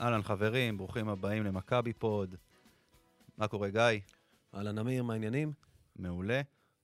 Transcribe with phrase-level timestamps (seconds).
[0.00, 2.34] אהלן חברים, ברוכים הבאים למכבי פוד.
[3.38, 4.00] מה קורה גיא?
[4.54, 5.52] אהלן אמיר, מה העניינים?
[5.96, 6.40] מעולה.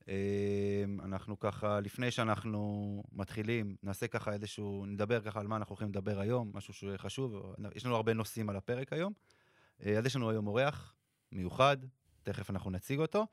[0.09, 5.89] אה, אנחנו ככה, לפני שאנחנו מתחילים, נעשה ככה איזשהו, נדבר ככה על מה אנחנו הולכים
[5.89, 9.13] לדבר היום, משהו שחשוב, יש לנו הרבה נושאים על הפרק היום.
[9.85, 10.95] אה, אז יש לנו היום אורח
[11.31, 11.77] מיוחד,
[12.23, 13.27] תכף אנחנו נציג אותו,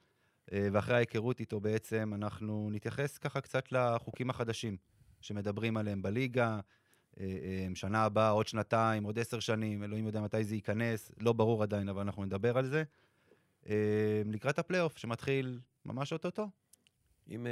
[0.53, 4.77] אה, ואחרי ההיכרות איתו בעצם אנחנו נתייחס ככה קצת לחוקים החדשים
[5.21, 6.61] שמדברים עליהם בליגה,
[7.75, 11.89] שנה הבאה, עוד שנתיים, עוד עשר שנים, אלוהים יודע מתי זה ייכנס, לא ברור עדיין,
[11.89, 12.83] אבל אנחנו נדבר על זה.
[14.25, 16.49] לקראת הפלייאוף שמתחיל ממש אוטוטו.
[17.27, 17.47] עם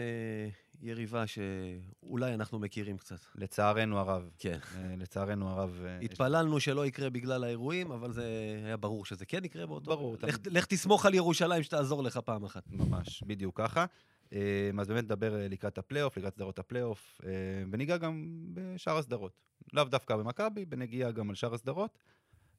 [0.83, 3.19] יריבה שאולי אנחנו מכירים קצת.
[3.35, 4.31] לצערנו הרב.
[4.39, 4.59] כן.
[4.99, 5.85] לצערנו הרב.
[6.03, 6.61] התפללנו.
[6.61, 8.25] שלא יקרה בגלל האירועים, אבל זה
[8.65, 9.91] היה ברור שזה כן יקרה באותו...
[9.91, 10.17] ברור.
[10.47, 12.63] לך תסמוך על ירושלים שתעזור לך פעם אחת.
[12.71, 13.87] ממש, בדיוק ככה.
[14.33, 14.35] Uh,
[14.81, 17.25] אז באמת נדבר לקראת הפלייאוף, לקראת סדרות הפלייאוף, uh,
[17.71, 19.33] וניגע גם בשאר הסדרות.
[19.73, 21.99] לאו דווקא במכבי, בנגיעה גם על שאר הסדרות.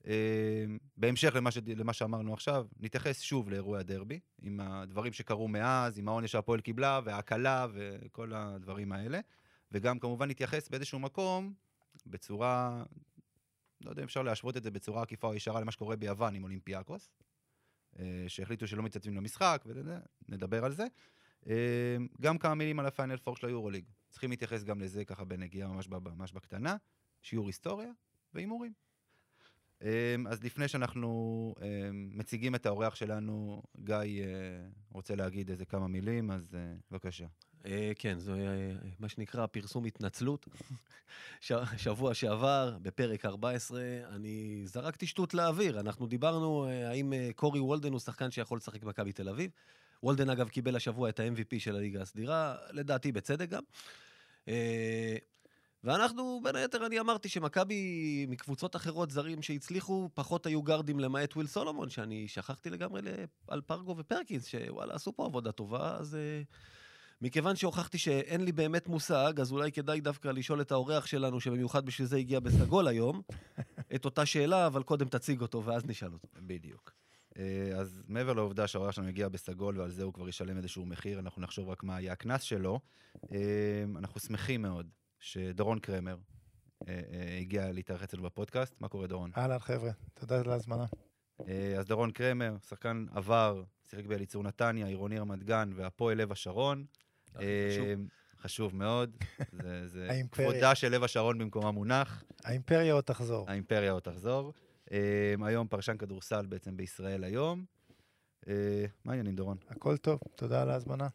[0.07, 0.65] אה,
[0.97, 1.57] בהמשך למה, ש...
[1.57, 6.99] למה שאמרנו עכשיו, נתייחס שוב לאירועי הדרבי, עם הדברים שקרו מאז, עם העונש שהפועל קיבלה,
[7.03, 9.19] וההקלה וכל הדברים האלה.
[9.71, 11.53] וגם כמובן נתייחס באיזשהו מקום,
[12.05, 12.83] בצורה,
[13.81, 16.43] לא יודע אם אפשר להשוות את זה בצורה עקיפה או ישרה למה שקורה ביוון עם
[16.43, 17.11] אולימפיאקוס,
[17.99, 19.65] אה, שהחליטו שלא מתייצבים למשחק,
[20.29, 20.85] ונדבר על זה.
[21.49, 23.85] אה, גם כמה מילים על הפיינל פור של היורוליג.
[24.09, 26.75] צריכים להתייחס גם לזה ככה בנגיעה ממש, ממש בקטנה,
[27.21, 27.91] שיעור היסטוריה
[28.33, 28.73] והימורים.
[29.83, 34.25] אמ, אז לפני שאנחנו אמ, מציגים את האורח שלנו, גיא אה,
[34.91, 37.25] רוצה להגיד איזה כמה מילים, אז אה, בבקשה.
[37.65, 38.33] אה, כן, זה
[38.99, 40.47] מה שנקרא פרסום התנצלות.
[41.77, 45.79] שבוע שעבר, בפרק 14, אני זרקתי שטות לאוויר.
[45.79, 49.51] אנחנו דיברנו האם קורי וולדן הוא שחקן שיכול לשחק במכבי תל אביב.
[50.03, 53.63] וולדן, אגב, קיבל השבוע את ה-MVP של הליגה הסדירה, לדעתי בצדק גם.
[55.83, 61.47] ואנחנו, בין היתר, אני אמרתי שמכבי מקבוצות אחרות זרים שהצליחו, פחות היו גארדים למעט וויל
[61.47, 63.01] סולומון, שאני שכחתי לגמרי
[63.47, 66.13] על פרגו ופרקינס, שוואלה, עשו פה עבודה טובה, אז...
[66.13, 66.55] uh,
[67.23, 71.85] מכיוון שהוכחתי שאין לי באמת מושג, אז אולי כדאי דווקא לשאול את האורח שלנו, שבמיוחד
[71.85, 73.21] בשביל זה הגיע בסגול היום,
[73.95, 76.27] את אותה שאלה, אבל קודם תציג אותו ואז נשאל אותו.
[76.35, 77.02] בדיוק.
[77.39, 81.19] אה, אז מעבר לעובדה שהאורח שלנו הגיע בסגול ועל זה הוא כבר ישלם איזשהו מחיר,
[81.19, 82.79] אנחנו נחשוב רק מה יהיה הקנס שלו.
[83.31, 84.89] אה, אנחנו שמחים מאוד
[85.19, 86.17] שדורון קרמר
[86.87, 88.75] אה, הגיע להתארח אצלנו בפודקאסט.
[88.79, 89.31] מה קורה, דורון?
[89.37, 90.85] אהלן, חבר'ה, תודה על ההזמנה.
[91.79, 96.85] אז דורון קרמר, שחקן עבר, שיחק באליצור נתניה, עירוני רמת גן והפועל לב השרון.
[98.41, 99.17] חשוב מאוד.
[99.51, 102.23] זה, זה כבודה של לב השרון במקומה מונח.
[102.43, 103.49] האימפריה עוד תחזור.
[103.49, 104.53] האימפריה עוד תחזור.
[105.45, 107.65] היום פרשן כדורסל בעצם בישראל היום.
[108.47, 108.53] מה
[109.05, 109.57] העניינים, דורון?
[109.69, 111.07] הכל טוב, תודה על ההזמנה.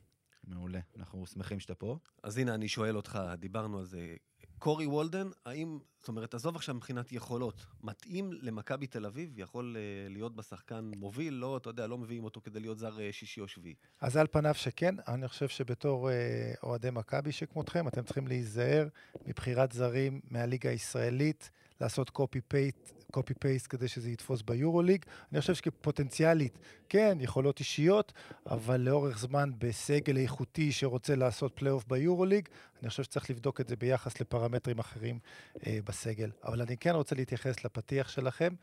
[0.44, 1.98] מעולה, אנחנו שמחים שאתה פה.
[2.22, 4.16] אז הנה, אני שואל אותך, דיברנו על זה.
[4.58, 9.38] קורי וולדן, האם, זאת אומרת, עזוב עכשיו מבחינת יכולות, מתאים למכבי תל אביב?
[9.38, 11.34] יכול uh, להיות בשחקן מוביל?
[11.34, 13.74] לא, אתה יודע, לא מביאים אותו כדי להיות זר uh, שישי או שביעי.
[14.00, 16.12] אז על פניו שכן, אני חושב שבתור uh,
[16.62, 18.88] אוהדי מכבי שכמותכם, אתם צריכים להיזהר
[19.26, 21.50] מבחירת זרים מהליגה הישראלית,
[21.80, 25.04] לעשות copy-פייט copy paste כדי שזה יתפוס ביורוליג.
[25.32, 26.58] אני חושב שפוטנציאלית,
[26.88, 28.12] כן, יכולות אישיות,
[28.46, 32.48] אבל לאורך זמן בסגל איכותי שרוצה לעשות פלייאוף ביורוליג,
[32.82, 35.18] אני חושב שצריך לבדוק את זה ביחס לפרמטרים אחרים
[35.66, 36.30] אה, בסגל.
[36.44, 38.54] אבל אני כן רוצה להתייחס לפתיח שלכם.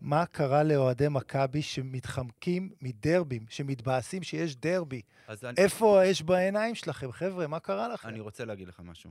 [0.00, 5.02] מה קרה לאוהדי מכבי שמתחמקים מדרבים, שמתבאסים שיש דרבי?
[5.56, 6.08] איפה אני...
[6.08, 7.12] האש בעיניים שלכם?
[7.12, 8.08] חבר'ה, מה קרה לכם?
[8.08, 9.10] אני רוצה להגיד לך משהו.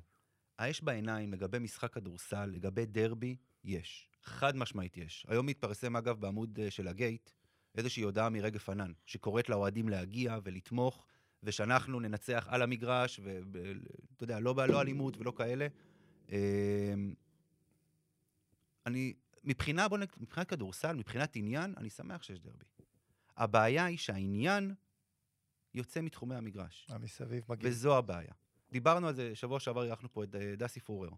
[0.60, 4.13] האש בעיניים לגבי משחק כדורסל, לגבי דרבי, יש.
[4.24, 5.26] חד משמעית יש.
[5.30, 7.30] היום מתפרסם, אגב, בעמוד אה, של הגייט,
[7.76, 11.08] איזושהי הודעה מרגב פנן, שקוראת לאוהדים להגיע ולתמוך,
[11.44, 15.68] ושאנחנו ננצח על המגרש, ואתה יודע, לא, לא אלימות ולא כאלה.
[16.30, 17.14] אמ,
[18.86, 19.14] אני,
[19.44, 22.66] מבחינה, בוא נגיד, מבחינת כדורסל, מבחינת עניין, אני שמח שיש דרבי.
[23.38, 24.74] הבעיה היא שהעניין
[25.74, 26.88] יוצא מתחומי המגרש.
[26.90, 27.70] המסביב מגיע.
[27.70, 28.34] וזו הבעיה.
[28.72, 31.10] דיברנו על זה, שבוע שעבר אירחנו פה את אה, דסי פורר.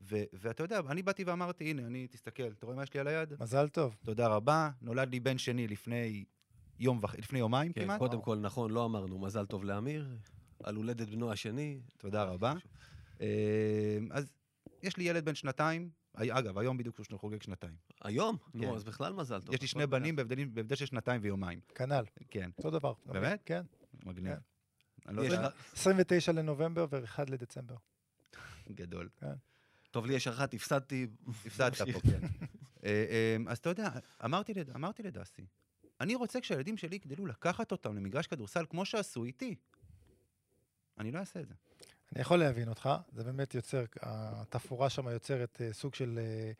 [0.00, 3.08] ו- ואתה יודע, אני באתי ואמרתי, הנה, אני, תסתכל, אתה רואה מה יש לי על
[3.08, 3.34] היד?
[3.40, 3.96] מזל טוב.
[4.04, 4.70] תודה רבה.
[4.82, 6.24] נולד לי בן שני לפני
[6.78, 7.14] יום וח...
[7.14, 7.98] לפני יומיים כן, כמעט.
[7.98, 10.08] קודם כל, נכון, לא אמרנו מזל טוב לאמיר,
[10.64, 11.80] על הולדת בנו השני.
[11.98, 12.54] תודה רבה.
[13.20, 13.26] אמ,
[14.10, 14.32] אז
[14.82, 17.74] יש לי ילד בן שנתיים, אגב, היום בדיוק הוא חוגג שנתיים.
[18.02, 18.36] היום?
[18.36, 18.58] כן.
[18.58, 19.54] נו, אז בכלל מזל טוב.
[19.54, 21.60] יש לי שני בנים בהבדל של שנתיים ויומיים.
[21.74, 22.04] כנ"ל.
[22.30, 22.50] כן.
[22.58, 22.92] אותו דבר.
[23.06, 23.42] באמת?
[23.44, 23.62] כן.
[24.04, 24.34] מגניב.
[25.06, 25.14] כן.
[25.14, 27.74] לא 29 לנובמבר ו-1 לדצמבר.
[28.72, 29.08] גדול.
[29.20, 29.34] כן.
[29.90, 31.06] טוב, לי יש אחת, הפסדתי.
[31.46, 32.20] הפסדת פה, כן.
[32.84, 33.04] אה,
[33.36, 33.90] אמ, אז אתה יודע,
[34.24, 35.46] אמרתי לדסי,
[36.00, 39.54] אני רוצה כשהילדים שלי יגדלו לקחת אותם למגרש כדורסל כמו שעשו איתי.
[40.98, 41.54] אני לא אעשה את זה.
[42.12, 46.52] אני יכול להבין אותך, זה באמת יוצר, התפאורה שם יוצרת אה, סוג של אה,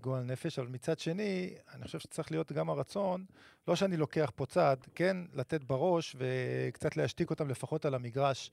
[0.00, 3.24] גועל נפש, אבל מצד שני, אני חושב שצריך להיות גם הרצון,
[3.68, 8.50] לא שאני לוקח פה צד, כן, לתת בראש וקצת להשתיק אותם לפחות על המגרש.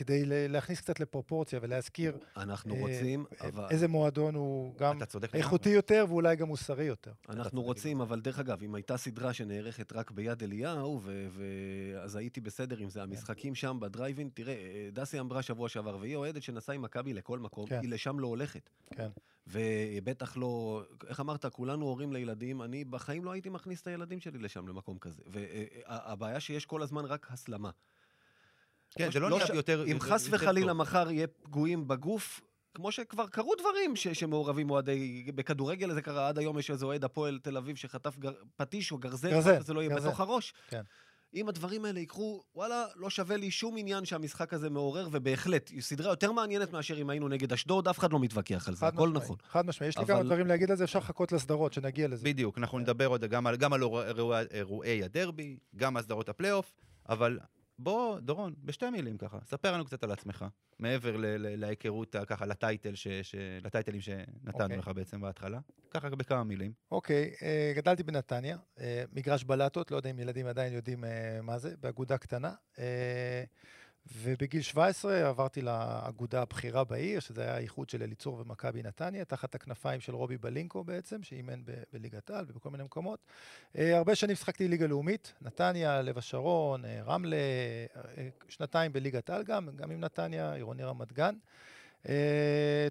[0.00, 3.66] אה, כדי להכניס קצת לפרופורציה ולהזכיר אנחנו רוצים, אבל...
[3.70, 4.98] איזה מועדון הוא גם
[5.34, 7.12] איכותי יותר ואולי גם מוסרי יותר.
[7.28, 11.00] אנחנו רוצים, אבל דרך אגב, אם הייתה סדרה שנערכת רק ביד אליהו,
[12.02, 13.02] אז הייתי בסדר עם זה.
[13.02, 14.54] המשחקים שם בדרייבין, תראה,
[14.92, 17.80] דסי אמרה שבוע שעבר, והיא אוהדת שנסעה עם מכבי לכל מקום, כן.
[17.82, 18.70] היא לשם לא הולכת.
[18.94, 19.08] כן.
[19.46, 24.38] ובטח לא, איך אמרת, כולנו הורים לילדים, אני בחיים לא הייתי מכניס את הילדים שלי
[24.38, 25.22] לשם, למקום כזה.
[25.26, 27.70] והבעיה שיש כל הזמן רק הסלמה.
[28.98, 29.84] כן, זה לא, לא נהיה יותר...
[29.86, 32.40] אם חס וחלילה מחר יהיה פגועים בגוף,
[32.74, 35.30] כמו שכבר קרו דברים ש- שמעורבים אוהדי...
[35.34, 38.32] בכדורגל זה קרה, עד היום יש איזה אוהד הפועל תל אביב שחטף גר...
[38.56, 40.08] פטיש או גרזן, גרזן, זה לא יהיה גרזן.
[40.08, 40.54] בתוך הראש.
[40.68, 40.82] כן.
[41.34, 45.82] אם הדברים האלה יקרו, וואלה, לא שווה לי שום עניין שהמשחק הזה מעורר, ובהחלט, היא
[45.82, 49.08] סדרה יותר מעניינת מאשר אם היינו נגד אשדוד, אף אחד לא מתווכח על זה, הכל
[49.08, 49.36] משמעי, נכון.
[49.48, 50.14] חד משמעי, יש לי אבל...
[50.14, 52.24] כמה דברים להגיד על זה, אפשר לחכות לסדרות, שנגיע לזה.
[52.24, 56.72] בדיוק, אנחנו נדבר עוד גם על, גם על אירועי, אירועי הדרבי, גם על סדרות הפלייאוף,
[57.08, 57.38] אבל
[57.82, 60.44] בוא, דורון, בשתי מילים ככה, ספר לנו קצת על עצמך,
[60.78, 63.34] מעבר ל- ל- להיכרות, ככה, לטייטל ש, ש,
[63.64, 64.76] לטייטלים שנתנו אוקיי.
[64.76, 65.60] לך בעצם בהתחלה.
[65.90, 66.72] ככה בכמה מילים.
[66.90, 71.58] אוקיי, אה, גדלתי בנתניה, אה, מגרש בלטות, לא יודע אם ילדים עדיין יודעים אה, מה
[71.58, 72.54] זה, באגודה קטנה.
[72.78, 73.44] אה,
[74.06, 80.00] ובגיל 17 עברתי לאגודה הבכירה בעיר, שזה היה האיחוד של אליצור ומכבי נתניה, תחת הכנפיים
[80.00, 81.62] של רובי בלינקו בעצם, שאימן
[81.92, 83.18] בליגת העל ובכל מיני מקומות.
[83.78, 89.42] אה, הרבה שנים שחקתי ליגה לאומית, נתניה, לב השרון, אה, רמלה, אה, שנתיים בליגת העל
[89.42, 91.34] גם, גם עם נתניה, עירוני רמת גן.
[91.34, 91.79] Uh,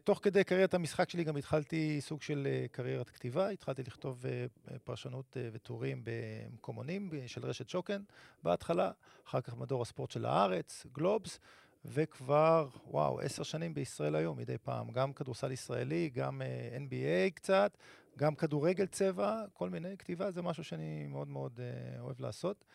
[0.04, 4.72] תוך כדי קריירת המשחק שלי גם התחלתי סוג של uh, קריירת כתיבה, התחלתי לכתוב uh,
[4.84, 8.02] פרשנות uh, וטורים במקומונים של רשת שוקן
[8.44, 8.92] בהתחלה,
[9.28, 11.40] אחר כך מדור הספורט של הארץ, גלובס,
[11.86, 17.78] וכבר, וואו, עשר שנים בישראל היום מדי פעם, גם כדורסל ישראלי, גם uh, NBA קצת,
[18.18, 22.66] גם כדורגל צבע, כל מיני, כתיבה זה משהו שאני מאוד מאוד uh, אוהב לעשות.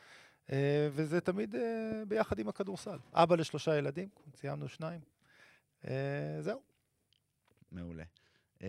[0.47, 0.51] Uh,
[0.91, 1.59] וזה תמיד uh,
[2.09, 2.99] ביחד עם הכדורסל.
[3.13, 5.14] אבא לשלושה ילדים, סיימנו שניים.
[5.85, 5.89] Uh,
[6.41, 6.63] זהו.
[7.73, 8.05] מעולה.
[8.59, 8.65] Uh,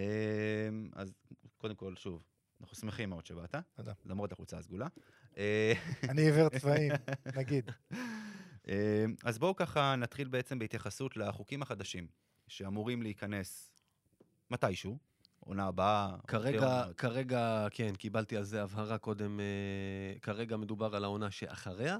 [0.94, 1.14] אז
[1.58, 2.24] קודם כל, שוב,
[2.62, 3.56] אנחנו שמחים מאוד שבאת.
[3.74, 3.94] תודה.
[4.06, 4.88] למרות החולצה הסגולה.
[6.10, 6.92] אני עיוור צבעים,
[7.36, 7.72] נגיד.
[9.26, 12.08] אז בואו ככה נתחיל בעצם בהתייחסות לחוקים החדשים,
[12.48, 13.72] שאמורים להיכנס
[14.52, 14.98] מתישהו,
[15.40, 16.16] עונה הבאה.
[16.28, 21.98] כרגע, כרגע, כן, קיבלתי על זה הבהרה קודם, אה, כרגע מדובר על העונה שאחריה.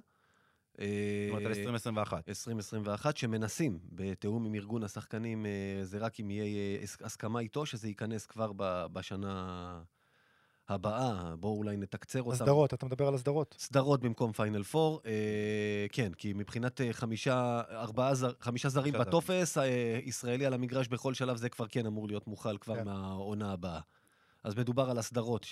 [0.78, 2.30] זאת אומרת, על 2021.
[2.30, 5.52] 2021, שמנסים, בתיאום עם ארגון השחקנים, אה,
[5.84, 8.52] זה רק אם יהיה אה, הסכמה איתו, שזה ייכנס כבר
[8.94, 9.82] בשנה
[10.70, 11.36] הבאה.
[11.40, 12.32] בואו אולי נתקצר אותם.
[12.32, 13.56] הסדרות, אתה מדבר על הסדרות.
[13.60, 19.58] סדרות במקום פיינל פור, אה, כן, כי מבחינת אה, חמישה, ארבעה, זר, חמישה זרים בטופס,
[19.58, 22.86] אה, ישראלי על המגרש בכל שלב, זה כבר כן אמור להיות מוכל כבר כן.
[22.86, 23.80] מהעונה הבאה.
[24.44, 25.44] אז מדובר על הסדרות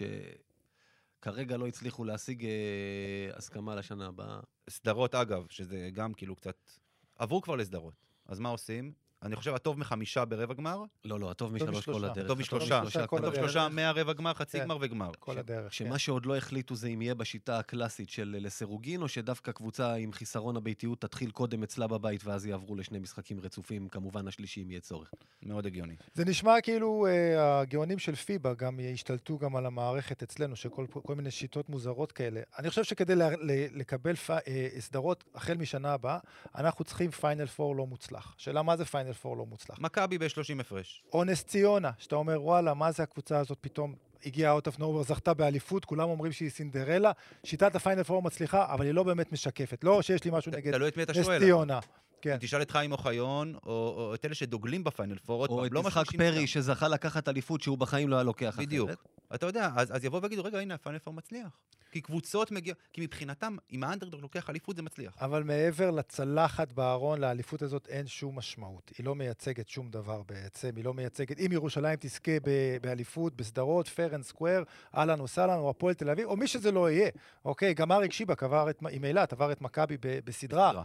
[1.24, 4.40] שכרגע לא הצליחו להשיג אה, הסכמה לשנה הבאה.
[4.70, 6.72] סדרות, אגב, שזה גם כאילו קצת...
[7.16, 7.94] עברו כבר לסדרות.
[8.26, 8.94] אז מה עושים?
[9.24, 12.06] אני חושב הטוב מחמישה ברבע גמר, לא, לא, הטוב משלוש כל.
[12.06, 12.26] הדרך.
[12.26, 13.36] הטוב משלושה, הטוב.
[13.36, 14.64] שלושה מהרבע גמר, חצי כן.
[14.64, 15.12] גמר וגמר.
[15.20, 15.64] כל הדרך.
[15.64, 15.86] כן.
[15.86, 20.12] שמה שעוד לא החליטו זה אם יהיה בשיטה הקלאסית של לסירוגין, או שדווקא קבוצה עם
[20.12, 24.82] חיסרון הביתיות תתחיל קודם אצלה בבית, ואז יעברו לשני משחקים רצופים, כמובן השלישי אם יהיה
[24.82, 25.12] צורך.
[25.44, 25.96] מאוד הגיוני.
[26.14, 31.16] זה נשמע כאילו אה, הגאונים של פיבה גם ישתלטו גם על המערכת אצלנו, שכל כל
[31.16, 32.42] מיני שיטות מוזרות כאלה.
[32.60, 33.14] אני חושב שכדי
[33.74, 36.20] לקבל אה, סדרות החל משנה הבאה,
[36.56, 38.36] אנחנו צריכים פיינל פור לא מוצלח.
[38.38, 39.80] שאלה מה זה פיינל פור לא מוצלח?
[39.80, 41.04] מכבי ב-30 הפרש.
[41.14, 45.04] או נס ציונה, שאתה אומר, וואלה, מה זה הקבוצה הזאת פתאום הגיעה out of nowhere,
[45.04, 47.12] זכתה באליפות, כולם אומרים שהיא סינדרלה.
[47.44, 49.84] שיטת הפיינל פור מצליחה, אבל היא לא באמת משקפת.
[49.84, 50.74] לא שיש לי משהו נגד
[51.04, 51.28] את נס.
[51.40, 51.80] ציונה.
[52.24, 52.38] כן.
[52.40, 55.80] תשאל את חיים אוחיון, או, או את אלה שדוגלים בפיינל פור, עוד או את לא
[55.80, 56.48] יצחק פרי.
[56.48, 58.90] שזכה לקחת אליפות שהוא בחיים לא היה לוקח בדיוק.
[58.90, 59.08] אחרת.
[59.36, 61.60] אתה יודע, אז, אז יבואו ויגידו, רגע, הנה, הפיינל פור מצליח.
[61.92, 62.74] כי קבוצות מגיע...
[62.94, 65.14] כי מבחינתם, אם האנדרדוג לוקח אליפות, זה מצליח.
[65.22, 68.92] אבל מעבר לצלחת בארון, לאליפות הזאת אין שום משמעות.
[68.98, 71.40] היא לא מייצגת שום דבר בעצם, היא לא מייצגת...
[71.40, 74.64] אם ירושלים תזכה ב- באליפות, בסדרות, fair and square,
[74.98, 77.10] אהלן וסהלן, או הפועל תל אביב, או מי שזה לא יהיה.
[77.46, 80.84] אוקיי, גם אריק שיבק עבר את, עם אילת, עבר את מכבי בסדרה,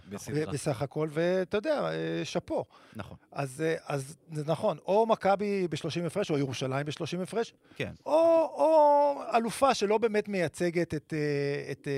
[0.53, 2.65] בסך הכל, ואתה יודע, אה, שאפו.
[2.97, 3.17] נכון.
[3.33, 7.93] אז, אה, אז זה נכון, או מכבי ב-30 הפרש, או ירושלים ב-30 הפרש, כן.
[8.07, 8.13] או,
[8.55, 11.89] או אלופה שלא באמת מייצגת את, אה, את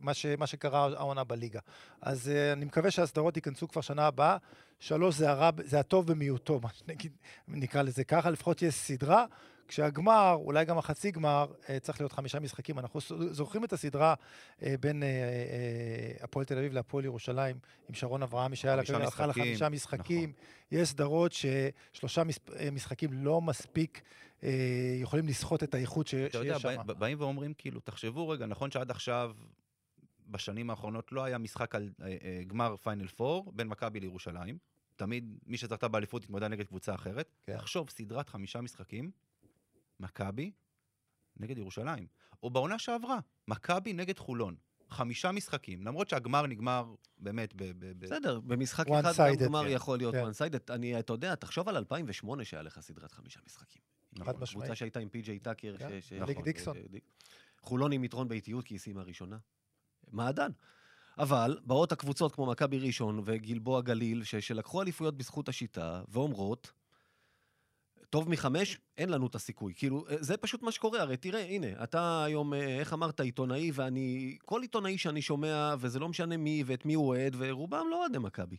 [0.00, 1.60] מה, ש, מה שקרה העונה בליגה.
[2.02, 4.36] אז אני מקווה שהסדרות ייכנסו כבר שנה הבאה.
[4.80, 7.12] שלוש זה, הרע, זה הטוב במיעוטו, מה שנגיד,
[7.48, 9.24] נקרא לזה ככה, לפחות יש סדרה.
[9.68, 12.78] כשהגמר, אולי גם החצי גמר, אה, צריך להיות חמישה משחקים.
[12.78, 14.14] אנחנו זוכרים את הסדרה
[14.62, 15.08] אה, בין אה,
[16.20, 17.56] הפועל תל אביב להפועל ירושלים,
[17.88, 19.42] עם שרון אברהמי, שהיה לה הלכה משחקים, נכון.
[19.42, 20.32] לחמישה משחקים.
[20.72, 22.22] יש סדרות ששלושה
[22.72, 24.02] משחקים לא מספיק
[25.02, 26.82] יכולים לסחוט את האיכות ש- אתה יודע, שיש שם.
[26.86, 29.32] בא- באים ואומרים, כאילו, תחשבו רגע, נכון שעד עכשיו,
[30.28, 31.90] בשנים האחרונות, לא היה משחק על
[32.46, 34.58] גמר פיינל פור בין מכבי לירושלים.
[34.96, 37.34] תמיד מי שזכתה באליפות התמודדה נגד קבוצה אחרת.
[37.46, 37.56] כן.
[37.56, 39.10] תחשוב, סדרת חמישה משחקים,
[40.00, 40.52] מכבי
[41.36, 42.06] נגד ירושלים.
[42.42, 44.56] או בעונה שעברה, מכבי נגד חולון.
[44.90, 47.62] חמישה משחקים, למרות שהגמר נגמר באמת ב...
[47.64, 49.70] ב, ב בסדר, במשחק אחד גם גמר כן.
[49.70, 50.24] יכול להיות כן.
[50.24, 50.74] one sided.
[50.74, 53.82] אני, אתה יודע, תחשוב על 2008 שהיה לך סדרת חמישה משחקים.
[54.12, 54.32] נכון.
[54.32, 54.64] חד משמעית.
[54.64, 55.76] קבוצה שהייתה עם פי.ג'יי טאקר.
[55.78, 56.76] כן, ליג נכון, דיקסון.
[56.76, 56.98] אה,
[57.60, 59.38] חולון עם יתרון באיטיות כי היא סיימה ראשונה.
[60.12, 60.50] מעדן.
[61.18, 66.72] אבל באות הקבוצות כמו מכבי ראשון וגלבוע גליל, ש- שלקחו אליפויות בזכות השיטה, ואומרות,
[68.14, 69.72] טוב מחמש, אין לנו את הסיכוי.
[69.76, 71.00] כאילו, אה, זה פשוט מה שקורה.
[71.00, 74.36] הרי תראה, הנה, אתה היום, אה, איך אמרת, עיתונאי, ואני...
[74.44, 78.18] כל עיתונאי שאני שומע, וזה לא משנה מי ואת מי הוא אוהד, ורובם לא אוהדי
[78.18, 78.56] מכבי.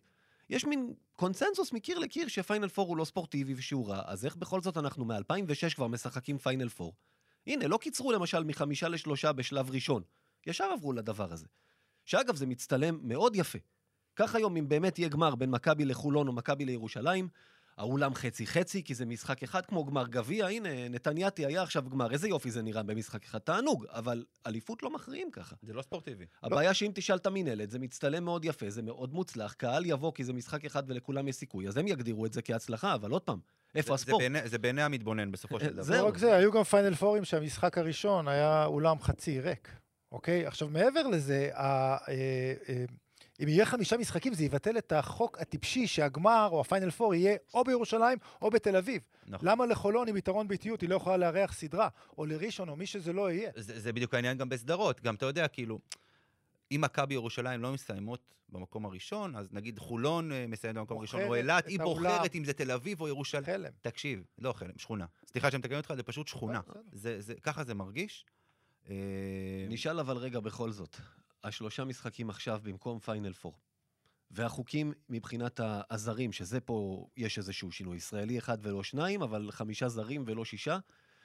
[0.49, 4.61] יש מין קונצנזוס מקיר לקיר שפיינל פור הוא לא ספורטיבי ושהוא רע, אז איך בכל
[4.61, 6.93] זאת אנחנו מ-2006 כבר משחקים פיינל פור?
[7.47, 10.03] הנה, לא קיצרו למשל מחמישה לשלושה בשלב ראשון.
[10.47, 11.47] ישר עברו לדבר הזה.
[12.05, 13.59] שאגב, זה מצטלם מאוד יפה.
[14.15, 17.27] כך היום, אם באמת יהיה גמר בין מכבי לחולון או מכבי לירושלים,
[17.77, 22.27] האולם חצי-חצי, כי זה משחק אחד כמו גמר גביע, הנה, נתניאתי היה עכשיו גמר, איזה
[22.27, 25.55] יופי זה נראה במשחק אחד, תענוג, אבל אליפות לא מכריעים ככה.
[25.61, 26.25] זה לא ספורטיבי.
[26.43, 30.23] הבעיה שאם תשאל את המינהלת, זה מצטלם מאוד יפה, זה מאוד מוצלח, קהל יבוא כי
[30.23, 33.39] זה משחק אחד ולכולם יש סיכוי, אז הם יגדירו את זה כהצלחה, אבל עוד פעם,
[33.75, 34.23] איפה זה- הספורט?
[34.23, 35.81] זה בעיני- זה בעיני המתבונן בסופו של אה, דבר.
[35.83, 36.03] זהו.
[36.03, 39.69] לא רק זה, היו גם פיינל פורים שהמשחק הראשון היה אולם חצי ריק,
[40.11, 40.45] אוקיי?
[40.45, 41.63] עכשיו, מעבר לזה, ה-
[42.09, 42.85] אה, אה,
[43.43, 47.63] אם יהיה חמישה משחקים, זה יבטל את החוק הטיפשי שהגמר או הפיינל פור יהיה או
[47.63, 49.01] בירושלים או בתל אביב.
[49.27, 49.49] נכון.
[49.49, 53.13] למה לחולון עם יתרון ביתיות היא לא יכולה לארח סדרה, או לראשון או מי שזה
[53.13, 53.51] לא יהיה?
[53.55, 55.01] זה, זה בדיוק העניין גם בסדרות.
[55.01, 55.79] גם אתה יודע, כאילו,
[56.71, 61.35] אם מכבי ירושלים לא מסיימות במקום הראשון, אז נגיד חולון אה, מסיימת במקום הראשון, או
[61.35, 62.11] אילת, היא לא.
[62.11, 63.45] בוחרת אם זה תל אביב או ירושלים.
[63.45, 63.71] חלם.
[63.81, 65.05] תקשיב, לא חלם, שכונה.
[65.27, 66.61] סליחה שאני מתקן אותך, זה פשוט שכונה.
[66.91, 68.25] זה, זה, ככה זה מרגיש.
[68.89, 68.95] אה,
[69.69, 70.97] נשאל אבל רגע בכל זאת,
[71.47, 73.57] השלושה משחקים עכשיו במקום פיינל פור,
[74.31, 75.59] והחוקים מבחינת
[75.89, 80.77] הזרים, שזה פה יש איזשהו שינוי, ישראלי אחד ולא שניים, אבל חמישה זרים ולא שישה,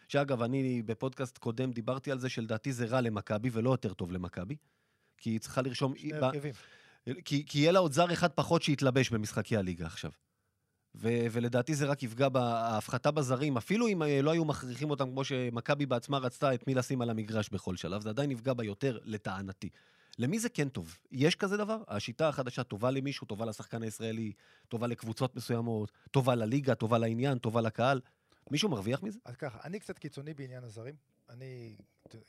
[0.08, 4.56] שאגב, אני בפודקאסט קודם דיברתי על זה שלדעתי זה רע למכבי ולא יותר טוב למכבי,
[5.18, 5.96] כי היא צריכה לרשום...
[5.96, 6.52] שני ב- הרכבים.
[7.24, 10.10] כי, כי יהיה לה עוד זר אחד פחות שיתלבש במשחקי הליגה עכשיו.
[10.94, 15.24] ו- ולדעתי זה רק יפגע בהפחתה בזרים, אפילו אם אה, לא היו מכריחים אותם כמו
[15.24, 18.98] שמכבי בעצמה רצתה את מי לשים על המגרש בכל שלב, זה עדיין יפגע בה יותר,
[19.04, 19.68] לטענתי.
[20.20, 20.98] למי זה כן טוב?
[21.10, 21.82] יש כזה דבר?
[21.88, 24.32] השיטה החדשה טובה למישהו, טובה לשחקן הישראלי,
[24.68, 28.00] טובה לקבוצות מסוימות, טובה לליגה, טובה לעניין, טובה לקהל.
[28.50, 29.18] מישהו מרוויח מזה?
[29.24, 30.94] אז ככה, אני קצת קיצוני בעניין הזרים.
[31.30, 31.76] אני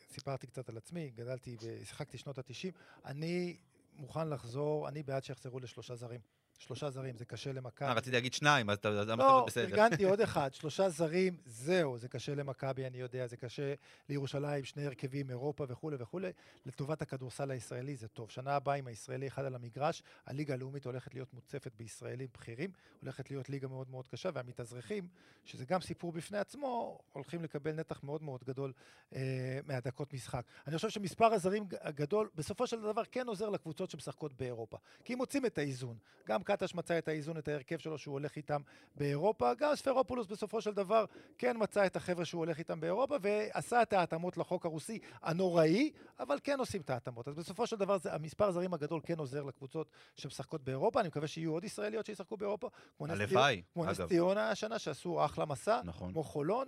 [0.10, 2.72] סיפרתי קצת על עצמי, גדלתי, ב- שיחקתי שנות ה-90.
[3.06, 3.58] אני
[3.96, 6.20] מוכן לחזור, אני בעד שיחזרו לשלושה זרים.
[6.62, 7.88] שלושה זרים, זה קשה למכבי.
[7.88, 9.70] אה, רציתי להגיד שניים, אז אתה אמרת לא, בסדר.
[9.70, 13.74] פרגנתי עוד אחד, שלושה זרים, זהו, זה קשה למכבי, אני יודע, זה קשה
[14.10, 16.32] לירושלים, שני הרכבים, אירופה וכולי וכולי.
[16.66, 18.30] לטובת הכדורסל הישראלי זה טוב.
[18.30, 23.32] שנה הבאה עם הישראלי אחד על המגרש, הליגה הלאומית הולכת להיות מוצפת בישראלים בכירים, הולכת
[23.32, 25.08] להיות ליגה מאוד מאוד קשה, והמתאזרחים,
[25.46, 28.74] שזה גם סיפור בפני עצמו, הולכים לקבל נתח מאוד מאוד גדול
[29.16, 30.46] אה, מהדקות משחק.
[30.68, 34.78] אני חושב שמספר הזרים הגדול, בסופו של דבר כן עוזר לקבוצות שמשחקות באירופה.
[35.04, 35.98] כי הם מוצאים את האיזון.
[36.28, 38.62] גם קטש מצא את האיזון, את ההרכב שלו שהוא הולך איתם
[38.96, 41.06] באירופה, גם ספרופולוס בסופו של דבר
[41.38, 46.38] כן מצא את החבר'ה שהוא הולך איתם באירופה, ועשה את ההתאמות לחוק הרוסי הנוראי, אבל
[46.44, 47.28] כן עושים את ההתאמות.
[47.28, 51.28] אז בסופו של דבר זה, המספר הזרים הגדול כן עוזר לקבוצות שמשחקות באירופה, אני מקווה
[51.28, 54.10] שיהיו עוד ישראליות שישחקו באירופה, כמו הלוואי, כמו נס אגב.
[54.10, 55.82] ציונה השנה, שעשו אחלה מסע.
[55.84, 56.12] נכון.
[56.12, 56.68] כמו חולון,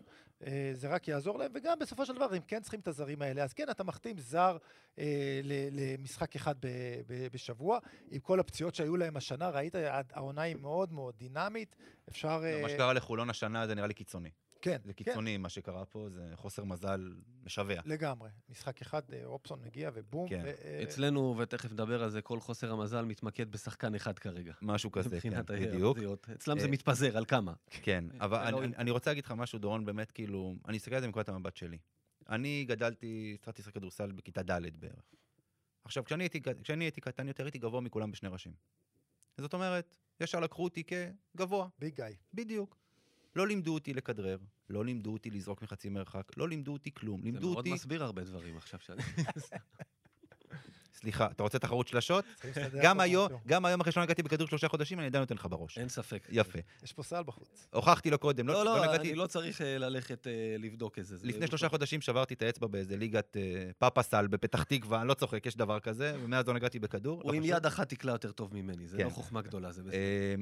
[0.73, 3.43] זה רק יעזור להם, וגם בסופו של דבר הם כן צריכים את הזרים האלה.
[3.43, 4.57] אז כן, אתה מחתים זר
[4.99, 6.67] אה, למשחק אחד ב-
[7.07, 7.79] ב- בשבוע,
[8.11, 11.75] עם כל הפציעות שהיו להם השנה, ראית, הע- העונה היא מאוד מאוד דינמית,
[12.09, 12.41] אפשר...
[12.45, 14.29] אה, מה שקרה לחולון השנה זה נראה לי קיצוני.
[14.63, 17.81] כן, זה כן, קיצוני מה שקרה פה, זה חוסר מזל משווע.
[17.85, 18.29] לגמרי.
[18.49, 20.29] משחק אחד, אה, אופסון מגיע ובום.
[20.29, 20.41] כן.
[20.45, 24.53] ו- אה, אצלנו, ותכף נדבר על זה, כל חוסר המזל מתמקד בשחקן אחד כרגע.
[24.61, 26.29] משהו כזה, כן, בדיוק.
[26.29, 27.53] אצלם זה אה, מתפזר, על כמה?
[27.69, 28.55] כן, אבל.
[28.63, 31.55] אני, אני רוצה להגיד לך משהו, דורון, באמת, כאילו, אני אסתכל על זה מנקודת המבט
[31.55, 31.77] שלי.
[32.29, 35.13] אני גדלתי, התחלתי לשחק כדורסל בכיתה ד' בערך.
[35.85, 38.53] עכשיו, כשאני הייתי, כשאני הייתי קטן יותר, הייתי גבוה מכולם בשני ראשים.
[39.37, 42.05] זאת אומרת, ישר לקחו אותי כגבוה, ביג גיא.
[42.33, 42.82] בדיוק.
[43.35, 44.37] לא לימדו אותי לכדרר,
[44.69, 47.19] לא לימדו אותי לזרוק מחצי מרחק, לא לימדו אותי כלום.
[47.19, 47.73] זה לימדו מאוד אותי...
[47.73, 49.01] מסביר הרבה דברים עכשיו שאני...
[51.03, 52.25] סליחה, אתה רוצה תחרות שלשות?
[52.81, 53.29] גם היום.
[53.47, 55.77] גם היום אחרי שלא נגעתי בכדור שלושה חודשים, אני עדיין נותן לך בראש.
[55.77, 56.27] אין ספק.
[56.31, 56.59] יפה.
[56.83, 57.67] יש פה סל בחוץ.
[57.73, 59.09] הוכחתי לו קודם, לא, לא לא, נגעתי.
[59.09, 61.17] אני לא צריך אה, ללכת אה, לבדוק את זה.
[61.17, 65.13] זה- לפני שלושה חודשים שברתי את האצבע באיזה ליגת אה, פאפסל בפתח תקווה, אני לא
[65.13, 67.21] צוחק, יש דבר כזה, ומאז לא נגעתי בכדור.
[67.23, 67.43] הוא לא עם.
[67.45, 69.03] יד אחת תקלע יותר טוב ממני, זה כן.
[69.03, 69.97] לא חוכמה גדולה, זה בסדר.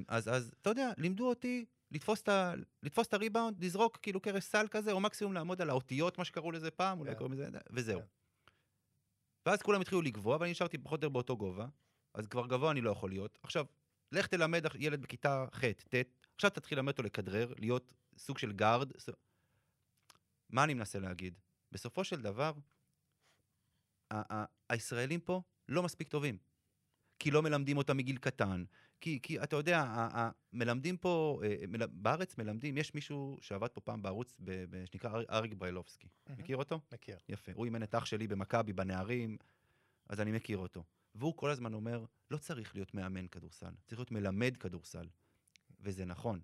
[0.08, 4.44] אז, אז אתה יודע, לימדו אותי לתפוס את, ה- לתפוס את הריבאונד, לזרוק כאילו קרש
[4.44, 7.18] סל כזה, או מקסימום לעמוד על האותיות, מה שקראו לזה פעם, אולי כן.
[7.18, 8.00] קוראים לזה, וזהו.
[8.00, 8.06] כן.
[9.46, 11.68] ואז כולם התחילו לגבוה, ואני נשארתי פחות או יותר באותו גובה,
[12.14, 13.40] אז כבר גבוה אני לא יכול להיות.
[13.44, 13.66] עכשיו,
[14.12, 15.96] לך תלמד ילד בכיתה ח', ט',
[16.36, 18.98] עכשיו תתחיל ללמד אותו לכדרר, להיות סוג של גארד.
[18.98, 19.10] ס-
[20.50, 21.40] מה אני מנסה להגיד?
[21.72, 22.54] בסופו של דבר,
[24.12, 26.38] ה- ה- הישראלים פה לא מספיק טובים.
[27.20, 28.64] כי לא מלמדים אותם מגיל קטן.
[29.02, 29.84] כי, כי אתה יודע,
[30.54, 35.10] מלמדים פה, אה, מל- בארץ מלמדים, יש מישהו שעבד פה פעם בערוץ, ב- ב- שנקרא
[35.12, 36.08] אר- אריק בריילובסקי.
[36.30, 36.42] מהמם.
[36.42, 36.80] מכיר אותו?
[36.94, 37.18] מכיר.
[37.30, 37.52] יפה.
[37.56, 39.38] הוא אימן את אח שלי במכבי, בנערים,
[40.10, 40.84] אז אני מכיר אותו.
[41.16, 45.08] והוא כל הזמן אומר, לא צריך להיות מאמן כדורסל, צריך להיות מלמד כדורסל.
[45.80, 46.40] וזה נכון.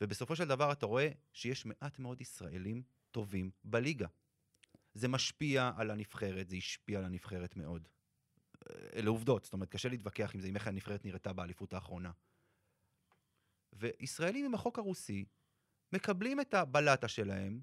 [0.00, 4.06] ובסופו של דבר אתה רואה שיש מעט מאוד ישראלים טובים בליגה.
[4.94, 7.88] זה משפיע על הנבחרת, זה השפיע על הנבחרת מאוד.
[9.00, 12.10] אלה עובדות, זאת אומרת, קשה להתווכח עם זה, עם איך הנבחרת נראתה באליפות האחרונה.
[13.72, 15.24] וישראלים עם החוק הרוסי
[15.92, 17.60] מקבלים את הבלטה שלהם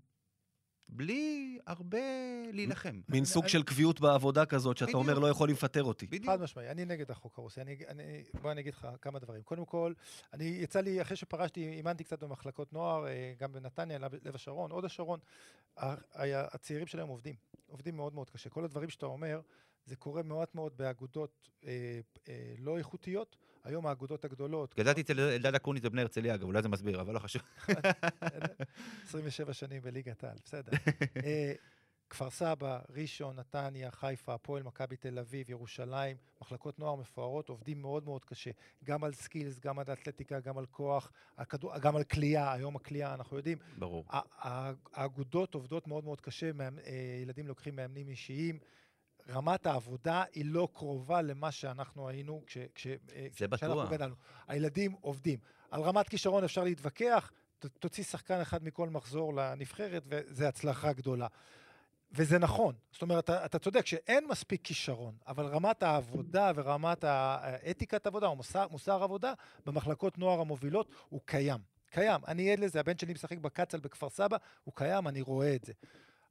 [0.89, 1.97] בלי הרבה
[2.53, 3.01] להילחם.
[3.09, 5.19] מין סוג אני- של קביעות בעבודה כזאת, שאתה אומר, בדיוק.
[5.23, 6.07] לא יכולים לפטר אותי.
[6.07, 6.25] בדיוק.
[6.25, 7.61] חד משמעי, אני נגד החוק הרוסי.
[7.61, 9.43] אני, אני, בוא אני אגיד לך כמה דברים.
[9.43, 9.93] קודם כל,
[10.33, 14.71] אני, יצא לי, אחרי שפרשתי, אימנתי קצת במחלקות נוער, אה, גם בנתניה, לב, לב השרון,
[14.71, 15.19] הוד השרון,
[16.15, 17.35] הצעירים שלהם עובדים.
[17.67, 18.49] עובדים מאוד מאוד קשה.
[18.49, 19.41] כל הדברים שאתה אומר,
[19.87, 23.37] זה קורה מעט מאוד באגודות אה, אה, לא איכותיות.
[23.63, 27.19] היום האגודות הגדולות, גדלתי אצל אלדד אקוניס בבני הרצליה, אגב, אולי זה מסביר, אבל לא
[27.19, 27.41] חשוב.
[29.07, 30.71] 27 שנים בליגת העל, בסדר.
[31.25, 31.53] אה,
[32.09, 38.05] כפר סבא, ראשון, נתניה, חיפה, הפועל, מכבי תל אביב, ירושלים, מחלקות נוער מפוארות, עובדים מאוד
[38.05, 38.51] מאוד קשה.
[38.83, 42.75] גם על סקילס, גם על אתלטיקה, גם על כוח, על כדור, גם על כליאה, היום
[42.75, 43.57] הכליאה, אנחנו יודעים.
[43.77, 44.05] ברור.
[44.93, 48.59] האגודות עובדות מאוד מאוד קשה, אה, ילדים לוקחים מאמנים אישיים.
[49.29, 53.89] רמת העבודה היא לא קרובה למה שאנחנו היינו כש, כש, אה, זה כשאנחנו.
[53.91, 54.15] גדלנו.
[54.47, 55.39] הילדים עובדים.
[55.71, 61.27] על רמת כישרון אפשר להתווכח, ת- תוציא שחקן אחד מכל מחזור לנבחרת, וזה הצלחה גדולה.
[62.11, 68.07] וזה נכון, זאת אומרת, אתה, אתה צודק שאין מספיק כישרון, אבל רמת העבודה ורמת האתיקת
[68.07, 69.33] עבודה, או מוסר, מוסר עבודה,
[69.65, 71.59] במחלקות נוער המובילות, הוא קיים.
[71.91, 72.21] קיים.
[72.27, 75.73] אני עד לזה, הבן שלי משחק בקצ"ל בכפר סבא, הוא קיים, אני רואה את זה.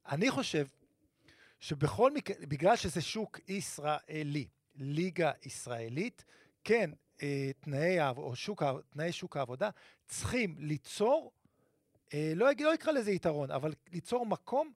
[0.09, 0.67] אני חושב
[1.61, 6.25] שבכל מקרה, בגלל שזה שוק ישראלי, ליגה ישראלית,
[6.65, 6.91] כן,
[7.23, 9.71] אה, תנאי, או שוק, תנאי שוק העבודה
[10.07, 11.33] צריכים ליצור,
[12.15, 14.73] אה, לא, לא אקרא לזה יתרון, אבל ליצור מקום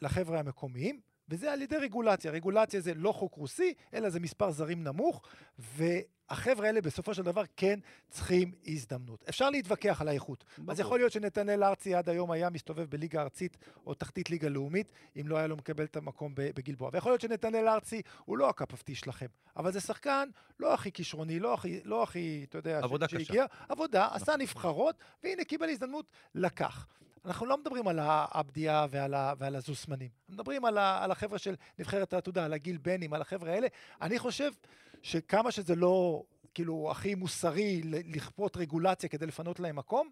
[0.00, 2.30] לחבר'ה המקומיים, וזה על ידי רגולציה.
[2.32, 5.22] רגולציה זה לא חוק רוסי, אלא זה מספר זרים נמוך,
[5.58, 7.78] והחבר'ה האלה בסופו של דבר כן
[8.10, 9.24] צריכים הזדמנות.
[9.28, 10.44] אפשר להתווכח על האיכות.
[10.68, 10.80] אז.
[10.80, 13.56] יכול להיות שנתנאל ארצי עד היום היה מסתובב בליגה ארצית
[13.86, 16.90] או תחתית ליגה לאומית, אם לא היה לו מקבל את המקום בגלבוע.
[16.92, 20.28] ויכול להיות שנתנאל ארצי הוא לא הקפפתי שלכם, אבל זה שחקן
[20.60, 23.24] לא הכי כישרוני, לא הכי, לא הכי, אתה יודע, ש- עבודה קשה.
[23.24, 26.86] שהגיע, עבודה, עשה נבחרות, והנה קיבל הזדמנות, לקח.
[27.24, 32.12] אנחנו לא מדברים על העבדיה ועל, ה- ועל הזוסמנים, מדברים על, על החבר'ה של נבחרת
[32.12, 33.66] העתודה, על הגיל בנים, על החבר'ה האלה.
[34.02, 34.50] אני חושב
[35.02, 36.22] שכמה שזה לא,
[36.54, 40.10] כאילו, הכי מוסרי לכפות רגולציה כדי לפנות להם מקום,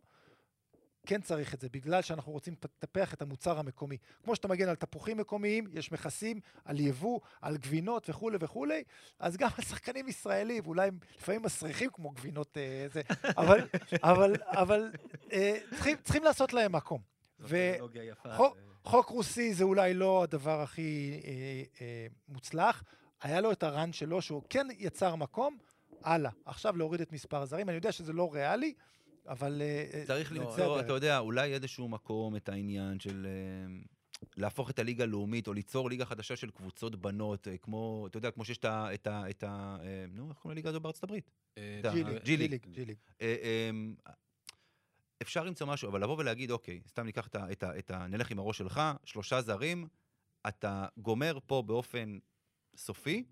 [1.07, 3.97] כן צריך את זה, בגלל שאנחנו רוצים לטפח את המוצר המקומי.
[4.25, 8.83] כמו שאתה מגן על תפוחים מקומיים, יש מכסים על יבוא, על גבינות וכולי וכולי,
[9.19, 13.03] אז גם על שחקנים ישראלים, ואולי הם לפעמים מסריחים כמו גבינות אה, זה,
[13.37, 13.61] אבל,
[14.03, 14.91] אבל, אבל
[15.33, 17.01] אה, צריכים, צריכים לעשות להם מקום.
[17.39, 18.37] זאת ו- טכנולוגיה יפה.
[18.37, 21.31] חוק- זה- חוק רוסי זה אולי לא הדבר הכי אה,
[21.81, 22.83] אה, מוצלח.
[23.23, 25.57] היה לו את הרן שלו, שהוא כן יצר מקום,
[26.05, 26.31] הלאה.
[26.45, 27.69] עכשיו להוריד את מספר הזרים.
[27.69, 28.75] אני יודע שזה לא ריאלי,
[29.29, 29.63] אבל...
[29.63, 30.85] אה, אה, צריך לא, הדרך.
[30.85, 33.27] אתה יודע, אולי איזשהו מקום את העניין של...
[33.27, 33.83] אה,
[34.37, 38.45] להפוך את הליגה הלאומית, או ליצור ליגה חדשה של קבוצות בנות, כמו, אתה יודע, כמו
[38.45, 38.95] שיש את ה...
[38.95, 39.77] את ה, את ה
[40.09, 41.31] נו, איך קוראים לליגה הזו בארצות הברית?
[42.25, 42.99] ג'י ליג, ג'י ליג.
[45.23, 47.53] אפשר למצוא משהו, אבל לבוא ולהגיד, אוקיי, סתם ניקח את ה...
[47.53, 49.89] את ה, את ה נלך עם הראש שלך, שלושה זרים,
[50.49, 52.19] אתה גומר פה באופן
[52.77, 53.25] סופי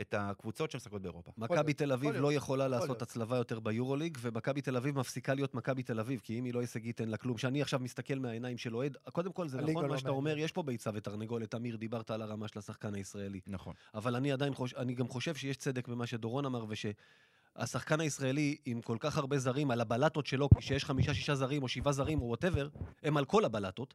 [0.00, 1.32] את הקבוצות שמשחקות באירופה.
[1.38, 3.02] מכבי תל אביב לא יכולה יכול לעשות.
[3.02, 6.60] הצלבה יותר ביורוליג, ומכבי תל אביב מפסיקה להיות מכבי תל אביב, כי אם היא לא
[6.60, 7.38] הישגית אין לה כלום.
[7.38, 10.10] שאני עכשיו מסתכל מהעיניים של אוהד, קודם כל זה נכון לא מה שאתה.
[10.10, 13.40] אומר, יש פה ביצה ותרנגולת, אמיר, דיברת על הרמה של השחקן הישראלי.
[13.46, 13.74] נכון.
[13.94, 18.80] אבל אני עדיין חושב, אני גם חושב שיש צדק במה שדורון אמר, ושהשחקן הישראלי עם
[18.80, 22.22] כל כך הרבה זרים על הבלטות שלו, כי שיש חמישה, שישה זרים או שבעה זרים
[22.22, 22.68] או whatever,
[23.02, 23.94] הם על כל הבלטות.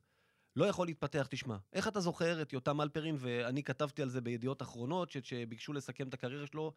[0.55, 1.57] לא יכול להתפתח, תשמע.
[1.73, 6.13] אם אתה זוכר את יותם הלפרין, ואני כתבתי על זה בידיעות אחרונות, שביקשו לסכם את
[6.13, 6.73] הקריירה שלו,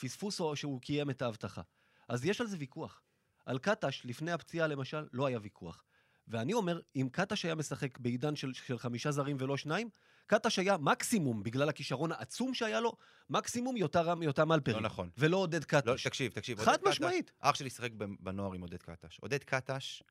[0.00, 1.62] פספוס או שהוא קיים את ההבטחה.
[2.08, 3.02] אז יש על זה ויכוח.
[3.46, 5.84] על קטש, לפני הפציעה למשל, לא היה ויכוח.
[6.28, 9.88] ואני אומר, אם קטש היה משחק בעידן של, של חמישה זרים ולא שניים,
[10.26, 12.96] קטש היה מקסימום, בגלל הכישרון העצום שהיה לו,
[13.30, 14.76] מקסימום יותם, יותם אלפרין.
[14.76, 15.10] לא נכון.
[15.18, 15.86] ולא עודד קטש.
[15.86, 16.60] לא, תקשיב, תקשיב.
[16.60, 17.32] חד משמעית.
[17.40, 19.18] אח שלי שיחק בנוער עם עודד קטש.
[19.18, 20.02] עודד קטש,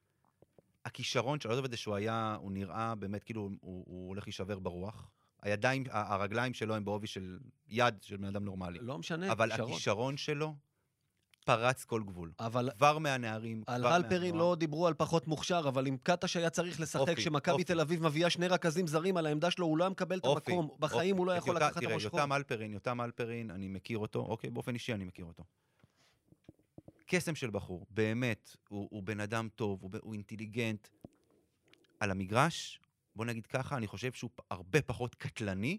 [0.86, 4.60] הכישרון שלו, עזוב את זה שהוא היה, הוא נראה באמת כאילו הוא, הוא הולך להישבר
[4.60, 5.10] ברוח.
[5.42, 8.80] הידיים, הרגליים שלו הם בעובי של יד של בן אדם נורמלי.
[8.82, 9.72] לא משנה, אבל כישרון.
[9.72, 10.56] הכישרון שלו
[11.46, 12.32] פרץ כל גבול.
[12.40, 14.50] אבל כבר מהנערים, על כבר הלפרין מהנוער.
[14.50, 17.64] לא דיברו על פחות מוכשר, אבל אם קטש היה צריך לשחק, כשמכבי.
[17.64, 20.70] תל אביב מביאה שני רכזים זרים על העמדה שלו, הוא לא היה מקבל את המקום.
[20.80, 21.20] בחיים אופי.
[21.20, 22.20] הוא לא יכול לקחת את תראה, הראש חור.
[22.20, 25.44] יותם אלפרין, יותם אלפרין, אני מכיר אותו, אוקיי, באופן אישי אני מכיר אותו.
[27.06, 30.88] קסם של בחור, באמת, הוא, הוא בן אדם טוב, הוא, הוא אינטליגנט.
[32.00, 32.80] על המגרש,
[33.16, 35.78] בוא נגיד ככה, אני חושב שהוא הרבה פחות קטלני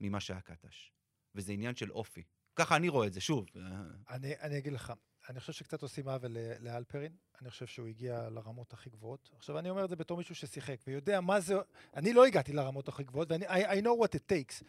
[0.00, 0.92] ממה שהיה קטש.
[1.34, 2.22] וזה עניין של אופי.
[2.56, 3.46] ככה אני רואה את זה, שוב.
[3.56, 3.62] אה,
[4.10, 4.92] אני, אני אגיד לך,
[5.28, 9.30] אני חושב שקצת עושים עוול לאלפרין, אני חושב שהוא הגיע לרמות הכי גבוהות.
[9.36, 11.54] עכשיו, אני אומר את זה בתור מישהו ששיחק, ויודע מה זה...
[11.94, 14.64] אני לא הגעתי לרמות הכי גבוהות, ואני I, I know what it takes.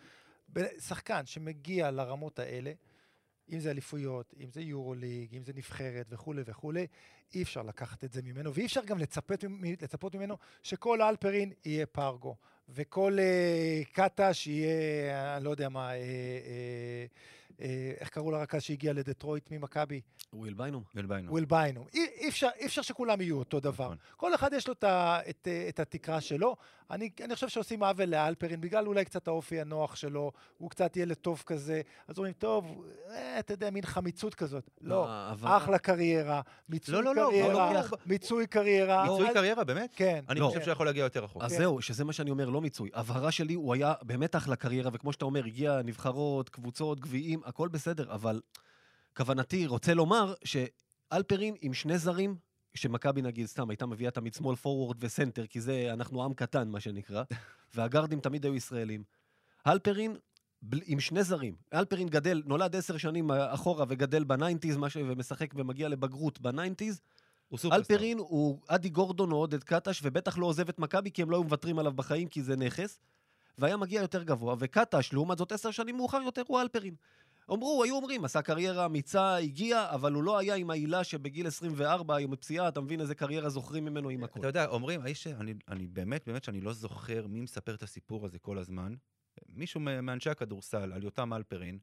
[0.80, 2.74] שחקן שמגיע לרמות האלה,
[3.52, 6.88] אם זה אליפויות, אם זה יורו-ליג, אם זה נבחרת וכולי וכולי,
[7.34, 9.44] אי אפשר לקחת את זה ממנו, ואי אפשר גם לצפות,
[9.82, 12.36] לצפות ממנו שכל אלפרין יהיה פרגו,
[12.70, 14.72] וכל אה, קטש יהיה,
[15.38, 16.00] אני לא יודע מה, אה, אה,
[17.62, 20.02] אה, איך קראו לרכז שהגיע לדטרויט ממכבי?
[20.34, 20.84] וויל ביינום.
[21.32, 21.86] וויל ביינום.
[21.94, 22.30] אי,
[22.66, 23.86] אפשר, שכולם יהיו אותו דבר.
[23.86, 23.98] נכון.
[24.18, 26.56] כל אחד יש לו את, ה- את, אה, את התקרה שלו.
[26.92, 31.14] אני, אני חושב שעושים עוול לאלפרין, בגלל אולי קצת האופי הנוח שלו, הוא קצת ילד
[31.16, 34.70] טוב כזה, אז אומרים, טוב, אה, אתה יודע, מין חמיצות כזאת.
[34.82, 39.04] לא, העברה- אחלה קריירה, מיצוי לא, לא, לא, קריירה, לא מיצוי קריירה.
[39.04, 39.90] מיצוי קריירה, באמת?
[39.96, 40.24] כן.
[40.30, 40.48] אני לא.
[40.48, 41.42] חושב שהוא יכול להגיע יותר רחוק.
[41.44, 41.58] אז כן.
[41.58, 42.90] זהו, שזה מה שאני אומר, לא מיצוי.
[42.94, 47.68] הבהרה שלי, הוא היה באמת אחלה קריירה, וכמו שאתה אומר, הגיע נבחרות, קבוצות, גביעים, הכל
[47.68, 48.42] בסדר, אבל
[49.18, 52.36] כוונתי, רוצה לומר שאלפרין עם שני זרים,
[52.74, 56.80] שמכבי נגיד, סתם, הייתה מביאה תמיד סמול פורוורד וסנטר, כי זה, אנחנו עם קטן, מה
[56.80, 57.24] שנקרא,
[57.76, 59.04] והגארדים תמיד היו ישראלים.
[59.68, 60.18] אלפרין
[60.62, 61.56] בל- עם שני זרים.
[61.74, 67.02] אלפרין גדל, נולד עשר שנים אחורה וגדל ב ניינטיז, ומשחק ומגיע לבגרות ב nineties.
[67.48, 67.96] הוא סופרסטאר.
[67.96, 71.36] אלפרין הוא אדי גורדון או עודד קטש, ובטח לא עוזב את מכבי, כי הם לא
[71.36, 73.00] היו מוותרים עליו בחיים, כי זה נכס.
[73.58, 76.96] והיה מגיע יותר גבוה, וקטש, לעומת זאת עשר שנים מאוחר יותר, הוא אלפרין.
[77.52, 82.18] אמרו, היו אומרים, עשה קריירה אמיצה, הגיע, אבל הוא לא היה עם העילה שבגיל 24,
[82.18, 84.40] עם פציעה, אתה מבין איזה קריירה זוכרים ממנו עם הכול.
[84.40, 88.26] אתה יודע, אומרים, האיש, אני, אני באמת, באמת שאני לא זוכר מי מספר את הסיפור
[88.26, 88.96] הזה כל הזמן.
[89.50, 91.80] מישהו מאנשי הכדורסל, על יותם אלפרין,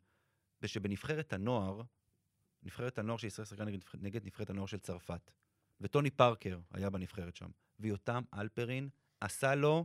[0.63, 1.83] ושבנבחרת הנוער,
[2.63, 5.31] נבחרת הנוער של ישראל שיחקה נגד, נגד נבחרת הנוער של צרפת,
[5.81, 7.49] וטוני פארקר היה בנבחרת שם,
[7.81, 8.89] ויותם אלפרין
[9.21, 9.85] עשה לו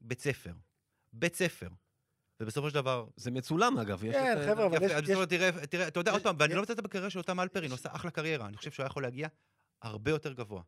[0.00, 0.52] בית ספר.
[1.12, 1.68] בית ספר.
[2.40, 3.06] ובסופו של דבר...
[3.16, 4.04] זה מצולם, אגב.
[4.04, 6.36] יש כן, אה, חבר'ה, אבל יש- בסופו של דבר, תראה, תראה, אתה יודע, עוד פעם,
[6.38, 8.46] ואני לא מצטט בקריירה של יותם אלפרין, הוא עושה אחלה קריירה.
[8.46, 9.28] אני חושב שהוא היה יכול להגיע
[9.82, 10.62] הרבה יותר גבוה.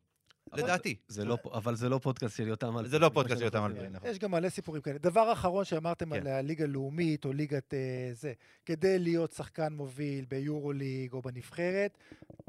[0.53, 0.95] לדעתי.
[1.07, 2.87] זה לא, אבל זה לא פודקאסט של יותם אלפרין.
[2.87, 3.65] זה לא פודקאסט של יותם.
[3.65, 4.09] אלפרין, נכון.
[4.09, 4.97] יש גם מלא סיפורים כאלה.
[4.97, 6.15] דבר אחרון שאמרתם כן.
[6.15, 8.33] על הליגה הלאומית או ליגת אה, זה,
[8.65, 11.97] כדי להיות שחקן מוביל ביורו-ליג או בנבחרת,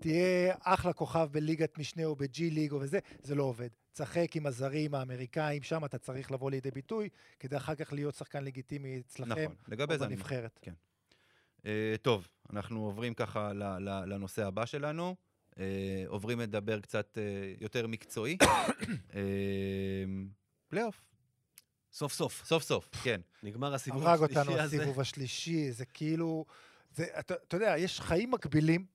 [0.00, 3.68] תהיה אחלה כוכב בליגת משנה או בג'י ליג או וזה, זה לא עובד.
[3.92, 7.08] תשחק עם הזרים האמריקאים, שם אתה צריך לבוא לידי ביטוי,
[7.40, 9.54] כדי אחר כך להיות שחקן לגיטימי אצלכם נכון,
[9.90, 9.98] או.
[9.98, 10.60] בנבחרת.
[11.66, 15.16] אה, טוב, אנחנו עוברים ככה ל- ל- לנושא הבא שלנו.
[15.58, 17.22] אה, עוברים לדבר קצת אה,
[17.60, 18.36] יותר מקצועי.
[19.14, 19.20] אה,
[20.68, 21.02] פלייאוף,
[21.92, 23.20] סוף סוף, סוף סוף, כן.
[23.42, 24.76] נגמר הסיבוב הרג השלישי אותנו הזה.
[24.76, 26.44] הסיבוב השלישי, זה כאילו...
[26.94, 28.86] זה, אתה, אתה יודע, יש חיים מקבילים,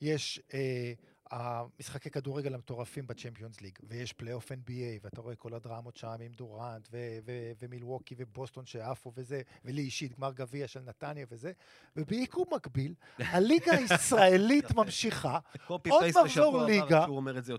[0.00, 0.92] יש אה,
[1.32, 6.88] המשחקי כדורגל המטורפים בצ'מפיונס ליג, ויש פלייאוף NBA, ואתה רואה כל הדרמות שם עם דורנט,
[6.92, 11.52] ו- ו- ומילווקי ובוסטון שעפו וזה, ולי אישית גמר גביע של נתניה וזה,
[11.96, 17.06] וביקום מקביל, הליגה הישראלית ממשיכה, עוד מחזור ליגה,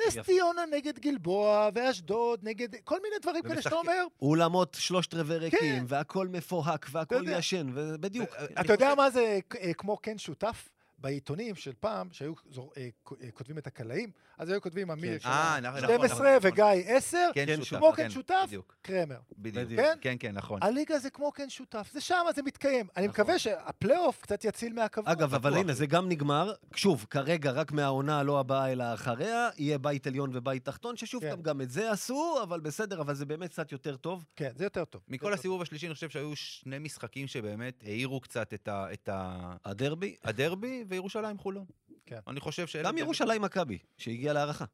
[0.08, 0.26] נס.
[0.26, 5.60] ציונה נגד גלבוע, ואשדוד נגד כל מיני דברים כאלה שאתה אומר, אולמות שלושת רבעי ריקים,
[5.60, 5.84] כן.
[5.88, 7.16] והכל מפוהק, והכל.
[7.28, 8.30] ישן, ובדיוק.
[8.62, 10.70] אתה יודע מה זה אה, כמו כן שותף?
[11.04, 15.20] בעיתונים של פעם, שהיו זור- אה, כ- אה, כותבים את הקלעים, אז היו כותבים אמיר
[15.20, 15.30] כן.
[15.30, 16.50] אה, נכון, נכון, 12 נכון.
[16.52, 17.78] וגיא 10, כן, כן, שותף.
[17.80, 19.18] כמו כן, כן שותף, בדיוק, קרמר.
[19.38, 19.66] בדיוק.
[19.66, 19.80] בדיוק.
[19.82, 19.98] כן?
[20.02, 20.60] כן, כן, נכון.
[20.64, 22.88] הליגה זה כמו כן שותף, זה שם, זה מתקיים.
[22.98, 23.08] אני.
[23.08, 25.08] מקווה שהפלייאוף קצת יציל מהכבוד.
[25.10, 25.54] אגב, אבל.
[25.58, 26.54] הנה, זה גם נגמר.
[26.76, 31.42] שוב, כרגע רק מהעונה לא הבאה אלא אחריה, יהיה בית עליון ובית תחתון, ששוב, כן.
[31.42, 34.26] גם, את זה עשו, אבל בסדר, אבל זה באמת קצת יותר טוב.
[34.36, 35.02] כן, זה יותר טוב.
[35.08, 39.56] מכל הסיבוב השלישי, אני חושב שהיו שני משחקים שבאמת האירו קצת את ה- את ה-
[39.66, 41.66] הדרבי, הדרבי, וירושלים חולון.
[42.06, 42.20] כן.
[42.28, 42.84] אני חושב שאלה...
[42.90, 44.66] גם ירושלים מכבי, שהגיעה להערכה.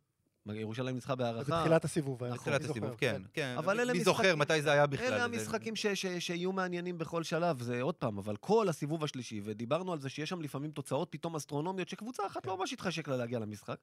[0.53, 1.57] ירושלים ניצחה בהערכה.
[1.57, 2.23] בתחילת הסיבוב.
[2.23, 3.55] אני בתחילת זוכר, הסיבוב, כן, כן.
[3.57, 5.05] אבל אלה מי משחקים- זוכר מתי זה היה בכלל?
[5.13, 9.41] אלה המשחקים ש- ש- שיהיו מעניינים בכל שלב, זה עוד פעם, אבל כל הסיבוב השלישי,
[9.43, 12.49] ודיברנו על זה שיש שם לפעמים תוצאות פתאום אסטרונומיות, שקבוצה אחת כן.
[12.49, 13.75] לא ממש התחשק לה להגיע למשחק.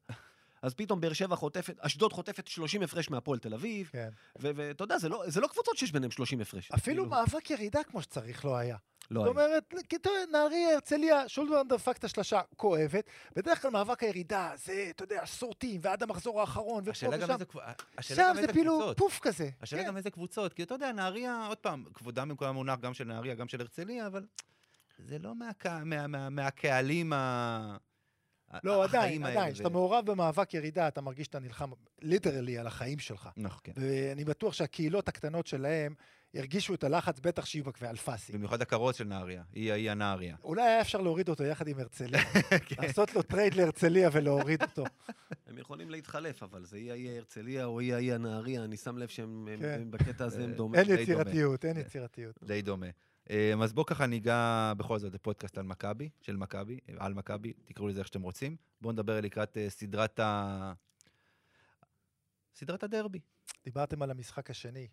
[0.63, 4.09] אז פתאום באר שבע חוטפת, אשדוד חוטפת 30 הפרש מהפועל תל אביב, כן.
[4.41, 6.71] ו- ואתה יודע, זה לא, זה לא קבוצות שיש ביניהם 30 הפרש.
[6.71, 8.77] אפילו כאילו, מאבק ירידה כמו שצריך לא היה.
[9.11, 9.29] לא זאת.
[9.29, 13.05] אומרת, יודע, נהריה, הרצליה, שולדברן דפק את השלשה כואבת.
[13.37, 17.45] בדרך כלל מאבק הירידה זה, אתה יודע, סורטים ועד המחזור האחרון, ופה השאלה גם ושם.
[17.99, 18.93] איזה שם זה כאילו.
[18.97, 19.49] פוף כזה.
[19.61, 19.89] השאלה כן.
[19.89, 23.35] גם איזה קבוצות, כי אתה יודע, נהריה, עוד פעם, כבודם במקום המונח גם של נהריה,
[23.35, 24.27] גם של הרצליה, אבל
[24.99, 27.77] זה לא מהקה- מה- מה- מהקהלים ה...
[28.65, 29.55] לא, עדיין, עדיין.
[29.55, 31.71] כשאתה מעורב במאבק ירידה, אתה מרגיש שאתה נלחם
[32.03, 33.29] literally על החיים שלך.
[33.37, 33.73] נכון, כן.
[33.77, 35.95] ואני בטוח שהקהילות הקטנות שלהם
[36.35, 38.33] הרגישו את הלחץ, בטח שיבק ואלפסי.
[38.33, 40.37] במיוחד הכרוז של נהריה, היא היא הנהריה.
[40.45, 42.21] אולי היה אפשר להוריד אותו יחד עם הרצליה.
[42.67, 42.83] כן.
[42.83, 44.85] לעשות לו טרייד להרצליה ולהוריד אותו.
[45.47, 49.09] הם יכולים להתחלף, אבל זה יהיה יהיה הרצליה או יהיה יהיה הנהריה, אני שם לב
[49.09, 49.79] שהם הם- כן.
[49.81, 50.81] הם בקטע הזה הם אה, דומים.
[50.81, 51.01] אין דומה.
[51.01, 51.81] יצירתיות, אין כן.
[51.81, 52.45] יצירתיות.
[52.45, 52.87] די דומה.
[53.31, 57.89] אמ, אז בואו ככה ניגע בכל זאת בפודקאסט על מכבי, של מכבי, על מכבי, תקראו
[57.89, 58.57] לזה איך שאתם רוצים.
[58.81, 60.73] בואו נדבר לקראת אה, סדרת ה...
[62.55, 63.21] סדרת הדרבי,
[63.65, 64.89] דיברתם על המשחק השני.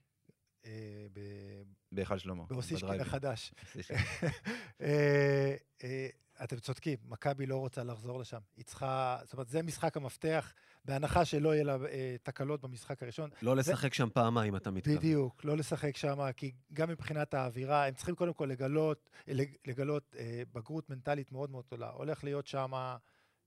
[0.65, 0.71] אה,
[1.13, 2.43] ב- בהיכל שלמה.
[2.49, 3.01] באוסישקין.
[3.01, 3.51] החדש.
[4.81, 6.07] אה, אה,
[6.43, 8.39] אתם צודקים, מכבי לא רוצה לחזור לשם.
[8.57, 10.53] היא צריכה, זאת אומרת, זה משחק המפתח,
[10.85, 13.29] בהנחה שלא יהיה לה אה, תקלות במשחק הראשון.
[13.41, 14.97] לא לשחק שם פעמיים, אתה מתכוון.
[14.97, 20.15] בדיוק, לא לשחק שם, כי גם מבחינת האווירה, הם צריכים קודם כל לגלות, לג- לגלות
[20.19, 21.89] אה, בגרות מנטלית מאוד מאוד גדולה.
[21.89, 22.73] הולך להיות שם...
[22.73, 22.95] אה,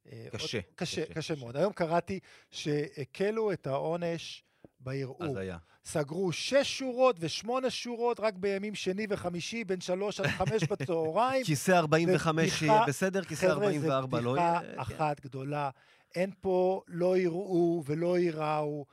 [0.06, 1.34] קשה, עוד- קשה, קשה, קשה קשה.
[1.34, 1.56] מאוד.
[1.56, 4.44] היום קראתי שהקלו את העונש
[4.80, 5.24] בערעור.
[5.24, 5.56] אז היה.
[5.84, 11.44] סגרו שש שורות ושמונה שורות רק בימים שני וחמישי, בין שלוש עד חמש בצהריים.
[11.44, 14.60] כיסא 45 בדיחה- יהיה בסדר, כיסא חבר'ה, 44 לא יהיה.
[14.60, 15.70] בדיחה אחת גדולה.
[16.14, 18.86] אין פה לא יראו ולא ייראו.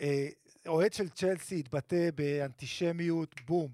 [0.00, 0.28] אה,
[0.66, 3.68] אוהד של צ'לסי התבטא באנטישמיות, בום.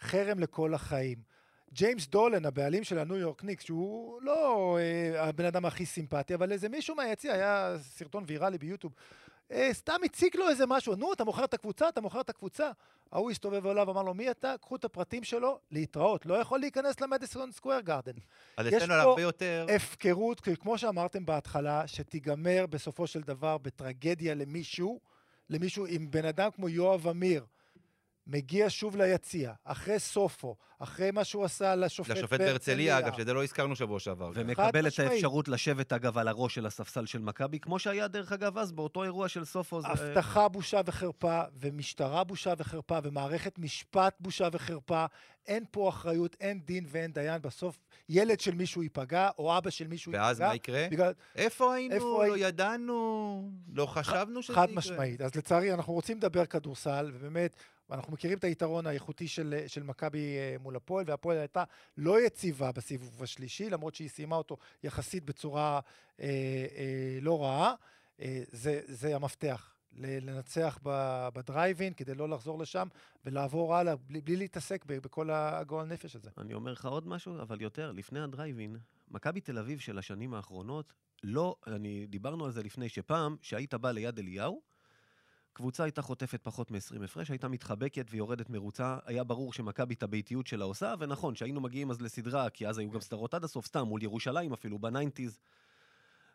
[0.00, 1.18] חרם לכל החיים.
[1.72, 6.52] ג'יימס דולן, הבעלים של הניו יורק ניקס, שהוא לא אה, הבן אדם הכי סימפטי, אבל
[6.52, 8.92] איזה מישהו מהיציע, היה סרטון ויראלי ביוטיוב,
[9.54, 12.70] אה, סתם הציג לו איזה משהו, נו, אתה מוכר את הקבוצה, אתה מוכר את הקבוצה.
[13.12, 14.54] ההוא הסתובב אליו, אמר לו, מי אתה?
[14.60, 16.26] קחו את הפרטים שלו, להתראות.
[16.26, 18.12] לא יכול להיכנס למדיסון סקוויר גארדן.
[18.56, 19.66] אז יש פה הרבה יותר...
[19.76, 25.00] הפקרות, כמו שאמרתם בהתחלה, שתיגמר בסופו של דבר בטרגדיה למישהו,
[25.50, 27.44] למישהו עם בן אדם כמו יואב אמיר,
[28.26, 33.44] מגיע שוב ליציע, אחרי סופו, אחרי מה שהוא עשה לשופט לשופט בהרצליה, אגב, שזה לא
[33.44, 34.30] הזכרנו שבוע שעבר.
[34.34, 35.10] ומקבל את משמעית.
[35.12, 39.04] האפשרות לשבת, אגב, על הראש של הספסל של מכבי, כמו שהיה, דרך אגב, אז, באותו
[39.04, 39.80] אירוע של סופו.
[39.82, 45.04] זה- הבטחה בושה וחרפה, ומשטרה בושה וחרפה, ומערכת משפט בושה וחרפה.
[45.46, 47.42] אין פה אחריות, אין דין ואין דיין.
[47.42, 50.26] בסוף ילד של מישהו ייפגע, או אבא של מישהו ייפגע.
[50.26, 50.86] ואז מה יקרה?
[50.90, 51.94] בגלל, איפה היינו?
[51.94, 53.50] איפה לא הי- ידענו?
[53.74, 54.76] לא חשבנו שזה חד יקרה?
[54.76, 55.20] משמעית.
[55.20, 57.56] אז לצערי, אנחנו רוצים לדבר כדורסל, ובאמת,
[57.90, 61.64] אנחנו מכירים את היתרון האיכותי של, של מכבי אה, מול הפועל, והפועל הייתה
[61.96, 65.80] לא יציבה בסיבוב השלישי, למרות שהיא סיימה אותו יחסית בצורה
[66.20, 66.26] אה,
[66.76, 67.74] אה, לא רעה.
[68.20, 69.70] אה, זה, זה המפתח.
[69.96, 70.78] לנצח
[71.34, 72.88] בדרייבין כדי לא לחזור לשם
[73.24, 76.30] ולעבור הלאה בלי, בלי להתעסק בכל הגועל נפש הזה.
[76.38, 78.76] אני אומר לך עוד משהו, אבל יותר, לפני הדרייבין,
[79.08, 80.92] מכבי תל אביב של השנים האחרונות,
[81.22, 84.62] לא, אני, דיברנו על זה לפני, שפעם, שהיית בא ליד אליהו,
[85.54, 90.46] קבוצה הייתה חוטפת פחות מ-20 הפרש, הייתה מתחבקת ויורדת מרוצה, היה ברור שמכבי את הביתיות
[90.46, 93.82] שלה עושה, ונכון, שהיינו מגיעים אז לסדרה, כי אז היו גם סדרות עד הסוף, סתם,
[93.82, 95.38] מול ירושלים אפילו, בניינטיז.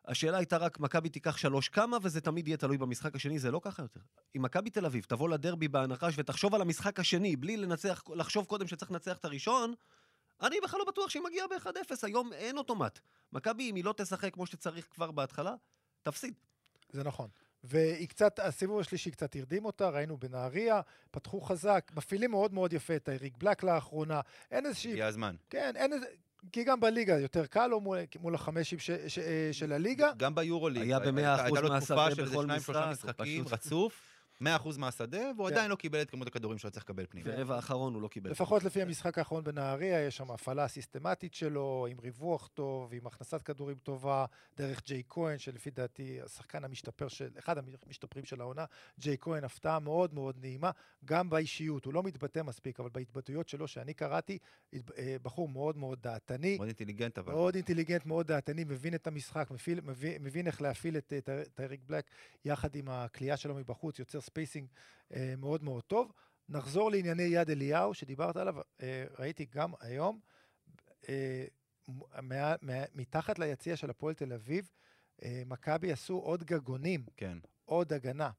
[0.05, 3.62] השאלה הייתה רק, מכבי תיקח שלוש כמה, וזה תמיד יהיה תלוי במשחק השני, זה לא
[3.63, 3.99] ככה יותר.
[4.38, 8.67] אם מכבי תל אביב תבוא לדרבי בהנחש ותחשוב על המשחק השני, בלי לנצח, לחשוב קודם
[8.67, 9.73] שצריך לנצח את הראשון,
[10.41, 12.99] אני בכלל לא בטוח שהיא מגיעה ב-1-0, היום אין אוטומט.
[13.34, 15.55] מכבי, אם היא לא תשחק כמו שצריך כבר בהתחלה,
[16.03, 16.34] תפסיד.
[16.91, 17.29] זה נכון.
[17.63, 22.95] והיא קצת, הסיבוב השלישי קצת הרדים אותה, ראינו בנהריה, פתחו חזק, מפעילים מאוד מאוד יפה
[22.95, 25.36] את האריק בלק לאחרונה, אין איזושהי הגיע הזמן.
[25.50, 26.06] כן, אין איזה...
[26.52, 29.19] כי גם בליגה יותר קל לו מול, מול החמשים ש, ש,
[29.52, 30.12] של הליגה.
[30.17, 30.82] גם ביורוליג.
[30.84, 33.45] היה הייתה- במאה הייתה אחוז לו תקופה מהשדה של איזה בכל שניים, שלושה משחק, משחקים
[33.45, 34.02] פשוט- רצוף,
[34.43, 34.45] 100%
[34.78, 35.54] מהשדה, והוא כן.
[35.54, 37.30] עדיין לא קיבל את כמות הכדורים שהוא צריך לקבל פנימה.
[37.34, 38.32] ורבע האחרון הוא לא קיבל.
[38.32, 43.41] לפחות לפי המשחק האחרון בנהריה, יש שם הפעלה סיסטמטית שלו, עם ריווח טוב, עם הכנסת
[43.41, 44.25] כדורים טובה,
[44.58, 48.65] דרך ג'יי כהן, שלפי דעתי השחקן המשתפר של, אחד המשתפרים של העונה,
[48.99, 50.71] ג'יי כהן, הפתעה מאוד מאוד נעימה,
[51.06, 54.38] גם באישיות, הוא לא מתבטא מספיק, אבל בהתבטאויות שלו שאני קראתי,
[54.73, 56.56] אה, בחור מאוד מאוד דעתני.
[56.58, 57.34] מאוד אינטליגנט, אבל.
[57.34, 61.60] מאוד אינטליגנט, מאוד דעתני, מבין את המשחק, מפעיל, מבין, מבין איך להפעיל את, את, את
[61.60, 62.06] אריק בלק
[62.45, 64.67] יחד עם הקליעה שלו מבחוץ, יוצר spacing
[65.13, 66.11] אה, מאוד מאוד טוב.
[66.49, 70.19] נחזור לענייני יד אליהו, שדיברת עליו, אה, ראיתי גם היום,
[71.09, 71.45] אה,
[72.21, 74.71] מה, מה, מתחת ליציע של הפועל תל אביב,
[75.23, 77.37] אה, מכבי עשו עוד גגונים, כן.
[77.65, 78.29] עוד הגנה,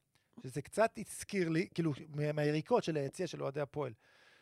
[0.42, 3.92] שזה קצת הזכיר לי, כאילו, מה- מהיריקות של היציע של אוהדי הפועל,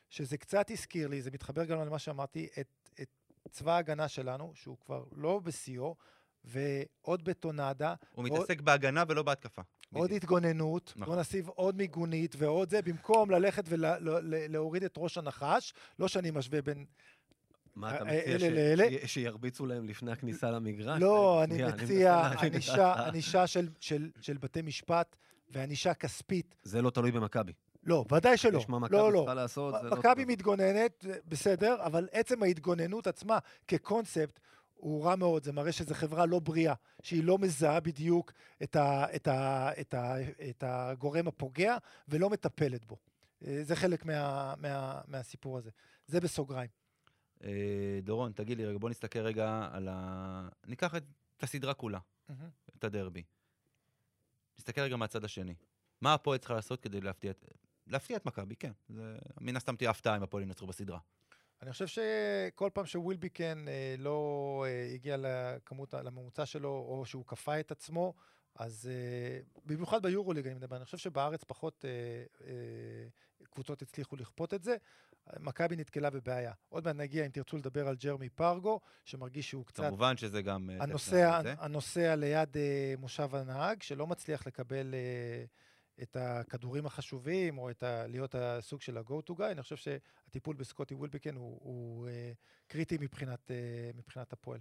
[0.08, 3.08] שזה קצת הזכיר לי, זה מתחבר גם למה שאמרתי, את, את
[3.50, 5.96] צבא ההגנה שלנו, שהוא כבר לא בשיאו,
[6.44, 9.62] ועוד בטונדה, הוא עוד- מתעסק בהגנה ולא בהתקפה.
[9.94, 10.22] עוד בדיוק.
[10.24, 11.07] התגוננות, נכון.
[11.12, 16.62] בוא נוסיף עוד מיגונית ועוד זה, במקום ללכת ולהוריד את ראש הנחש, לא שאני משווה
[16.62, 16.85] בין...
[17.77, 18.22] מה אתה אה, מציע?
[18.24, 18.87] אלה ש- לאלה?
[19.07, 21.01] ש- שירביצו להם לפני הכניסה למגרש?
[21.03, 22.22] לא, אני מציע
[23.07, 25.16] ענישה, של- של של בתי משפט
[25.51, 26.55] וענישה כספית.
[26.62, 27.53] זה לא תלוי במכבי.
[27.85, 28.59] לא, ודאי שלא.
[28.59, 29.18] יש מה מכבי לא, לא.
[29.18, 29.96] צריכה לעשות, זה לא...
[29.96, 30.24] מכבי.
[30.24, 34.40] מתגוננת, בסדר, אבל עצם ההתגוננות עצמה כקונספט
[34.79, 35.45] הוא רע מאוד.
[35.45, 39.95] זה מראה שזו חברה לא בריאה, שהיא לא מזהה בדיוק את, ה, את, ה, את,
[39.95, 40.14] ה,
[40.51, 41.77] את הגורם הפוגע
[42.09, 42.97] ולא מטפלת בו.
[43.47, 45.71] אה, זה חלק מה, מה, מהסיפור הזה.
[46.07, 46.71] זה בסוגריים.
[47.45, 50.49] אה, דורון, תגיד לי רגע, בוא נסתכל רגע על ה...
[50.67, 51.05] ניקח את
[51.38, 51.99] את הסדרה כולה,
[52.79, 53.23] את הדרבי.
[54.59, 55.55] נסתכל רגע מהצד השני.
[56.01, 57.45] מה הפועל צריכה לעשות כדי להפתיע את...
[57.87, 58.73] להפתיע את מכבי, כן.
[58.88, 59.19] זה...
[59.41, 60.99] מן הסתם תהיה הפתעה אם הפועל ינצחו בסדרה.
[61.62, 67.61] אני חושב שכל פעם שווילביקן אה, לא אה, הגיע לכמות, לממוצע שלו, או שהוא כפה
[67.61, 68.14] את עצמו,
[68.55, 71.90] אז אה, במיוחד ביורוליג אני מדבר, אני חושב שבארץ פחות אה,
[72.47, 72.55] אה,
[73.51, 74.77] קבוצות הצליחו לכפות את זה.
[75.40, 76.53] מכבי נתקלה בבעיה.
[76.68, 79.85] עוד מעט נגיע, אם תרצו לדבר על ג'רמי פרגו, שמרגיש שהוא קצת...
[79.85, 80.71] כמובן שזה גם...
[80.71, 81.40] אה, הנוסע.
[81.59, 85.44] הנוסע ליד אה, מושב הנהג, שלא מצליח לקבל אה,
[86.02, 90.56] את הכדורים החשובים, או את ה, להיות הסוג של ה-go to guy, אני חושב שהטיפול
[90.56, 92.32] בסקוטי ווילביקן הוא, הוא אה,
[92.66, 94.61] קריטי מבחינת, אה, מבחינת הפועל.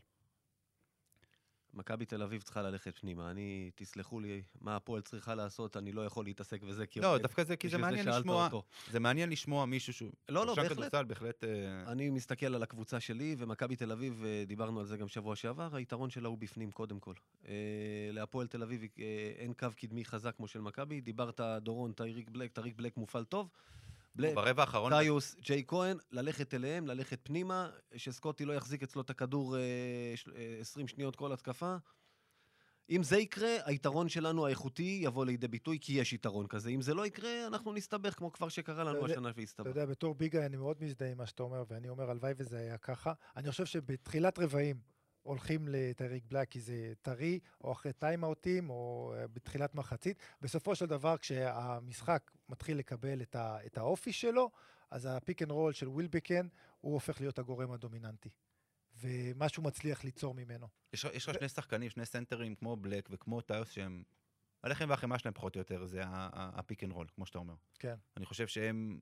[1.77, 3.31] מכבי תל אביב צריכה ללכת פנימה.
[3.31, 6.85] אני, תסלחו לי, מה הפועל צריכה לעשות, אני לא יכול להתעסק בזה.
[6.85, 8.63] כי לא, אוהד- דווקא זה, כי זה מעניין לשמוע, אותו.
[8.91, 10.11] זה מעניין לשמוע מישהו שהוא...
[10.29, 10.71] לא, לא, בהחלט.
[10.71, 11.43] כדורסל בהחלט...
[11.43, 15.35] אה, אני מסתכל על הקבוצה שלי, ומכבי תל אביב, אה, דיברנו על זה גם שבוע
[15.35, 17.13] שעבר, היתרון שלה הוא בפנים, קודם כל.
[17.47, 17.53] אה,
[18.11, 18.81] להפועל תל אביב
[19.37, 21.01] אין קו קדמי חזק כמו של מכבי.
[21.01, 23.49] דיברת, דורון, טייריק בלק, טייריק בלק מופעל טוב.
[24.17, 24.99] בלק, ברבע האחרון...
[25.01, 29.61] טיוס, ג'יי כהן, ללכת אליהם, ללכת פנימה, שסקוטי לא יחזיק אצלו את הכדור אה,
[30.15, 31.75] של- אה, 20 שניות כל התקפה.
[32.89, 36.69] אם זה יקרה, היתרון שלנו האיכותי יבוא לידי ביטוי, כי יש יתרון כזה.
[36.69, 39.67] אם זה לא יקרה, אנחנו נסתבך, כמו כבר שקרה לנו אתה השנה אתה והסתבך.
[39.67, 42.77] יודע, בתור ביגה אני מאוד מזדהה עם מה שאתה אומר, ואני אומר, הלוואי וזה היה
[42.77, 43.13] ככה.
[43.37, 44.79] אני חושב שבתחילת רבעים
[45.27, 50.17] הולכים לטייריק בלק כי זה טרי, או אחרי טיימאוטים, או אה, בתחילת מחצית.
[50.41, 54.51] בסופו של דבר, כשהמשחק מתחיל לקבל את, ה, את האופי שלו,
[54.91, 56.47] אז ה pick and roll של ווילבקין,
[56.81, 58.29] הוא הופך להיות הגורם הדומיננטי.
[58.99, 60.67] ומשהו מצליח ליצור ממנו.
[60.93, 64.03] יש לך- לך שני שחקנים, שני סנטרים כמו בלק וכמו טיוס שהם...
[64.63, 66.01] הלחם והחמאה שלהם פחות או יותר, זה
[66.33, 67.55] ה pick and roll, כמו שאתה אומר.
[67.79, 67.95] כן.
[68.17, 68.99] אני חושב שהם...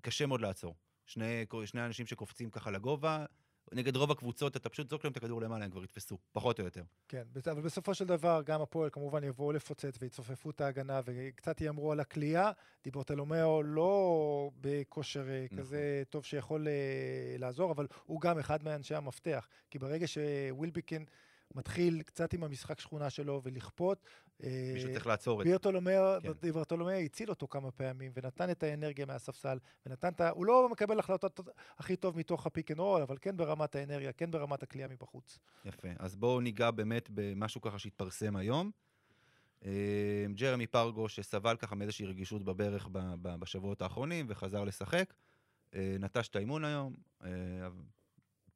[0.00, 0.74] קשה מאוד לעצור.
[1.06, 3.26] שני, שני אנשים שקופצים ככה לגובה,
[3.72, 6.64] נגד רוב הקבוצות, אתה פשוט זורק להם את הכדור למעלה, הם כבר יתפסו, פחות או
[6.64, 6.82] יותר.
[7.08, 11.92] כן, אבל בסופו של דבר, גם הפועל כמובן יבואו לפוצץ ויצופפו את ההגנה וקצת יהמרו
[11.92, 12.50] על הקליעה.
[12.84, 15.58] דיברתולומיאו לא בכושר אה, נכון.
[15.58, 19.48] כזה טוב שיכול אה, לעזור, אבל הוא גם אחד מאנשי המפתח.
[19.70, 21.04] כי ברגע שווילביקן
[21.54, 24.02] מתחיל קצת עם המשחק שכונה שלו ולכפות,
[24.40, 25.52] מישהו צריך לעצור את זה.
[26.40, 27.04] דיברתולומיאו כן.
[27.04, 30.30] הציל אותו כמה פעמים ונתן את האנרגיה מהספסל, ונתן את ה...
[30.30, 31.40] הוא לא מקבל החלטות
[31.78, 35.38] הכי טוב מתוך ה pick and roll, אבל כן ברמת האנרגיה, כן ברמת הקליעה מבחוץ.
[35.64, 35.88] יפה.
[35.98, 38.70] אז בואו ניגע באמת במשהו ככה שהתפרסם היום.
[39.64, 42.88] אה, ג'רמי פרגו, שסבל ככה מאיזושהי רגישות בברך
[43.22, 45.14] בשבועות האחרונים וחזר לשחק,
[45.74, 46.94] אה, נטש את האימון היום,
[47.24, 47.30] אה,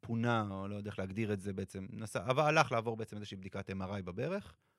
[0.01, 3.37] פונה, או לא יודע איך להגדיר את זה בעצם, נסע, אבל הלך לעבור בעצם איזושהי
[3.37, 4.70] בדיקת MRI בברך, אה,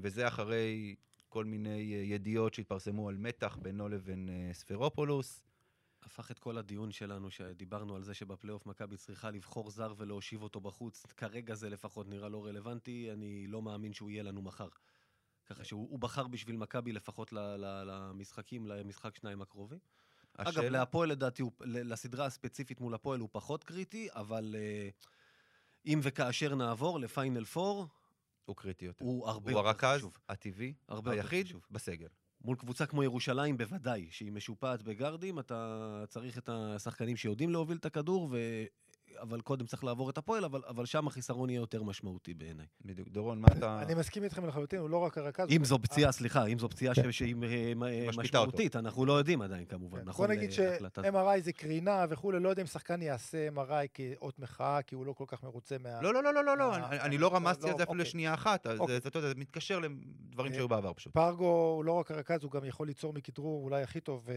[0.00, 0.94] וזה אחרי
[1.28, 5.42] כל מיני אה, ידיעות שהתפרסמו על מתח בינו לבין אה, ספרופולוס.
[6.02, 10.60] הפך את כל הדיון שלנו, שדיברנו על זה שבפלייאוף מכבי צריכה לבחור זר ולהושיב אותו
[10.60, 11.06] בחוץ.
[11.06, 14.68] כרגע זה לפחות נראה לא רלוונטי, אני לא מאמין שהוא יהיה לנו מחר.
[15.46, 19.78] ככה שהוא הוא בחר בשביל מכבי לפחות למשחקים, למשחק שניים הקרובים.
[20.36, 24.88] אגב, השאלה- להפועל לדעתי, הוא- לסדרה הספציפית מול הפועל הוא פחות קריטי, אבל אה,
[25.86, 27.86] אם וכאשר נעבור לפיינל פור,
[28.46, 29.04] הוא קריטי יותר.
[29.04, 30.18] הוא הרבה הוא יותר הרכז חשוב.
[30.28, 31.66] הטבעי, הרבה היחיד חשוב.
[31.70, 32.08] בסגל.
[32.40, 37.86] מול קבוצה כמו ירושלים בוודאי, שהיא משופעת בגרדים, אתה צריך את השחקנים שיודעים להוביל את
[37.86, 38.36] הכדור, ו...
[39.20, 42.66] אבל קודם צריך לעבור את הפועל, אבל, אבל שם החיסרון יהיה יותר משמעותי בעיניי.
[42.84, 43.08] בדיוק.
[43.08, 43.82] דורון, מה אתה...
[43.82, 45.46] אני מסכים איתכם לחלוטין, הוא לא רק הרכז.
[45.56, 48.10] אם זו פציעה, סליחה, אם זו פציעה ש- שהיא אה, אה.
[48.16, 50.04] משמעותית, אנחנו לא יודעים עדיין כמובן, כן.
[50.04, 50.26] נכון?
[50.26, 50.56] בוא נגיד זו.
[50.56, 55.12] ש-MRI זה קרינה וכולי, לא יודע אם שחקן יעשה MRI כאות מחאה, כי הוא לא
[55.12, 56.02] כל כך מרוצה מה...
[56.02, 57.76] לא, לא, לא, לא, לא, לא, אה, אני- אה, אני לא לא, רמזתי לא, על
[57.76, 58.02] זה אפילו אוקיי.
[58.08, 58.98] לשנייה אחת, אז אוקיי.
[59.20, 61.12] זה, מתקשר לדברים אה, שהיו בעבר פשוט.
[61.12, 64.34] פרגו הוא לא רק הרכז, הוא גם יכול ליצור מכדרור אולי הכי טוב אה,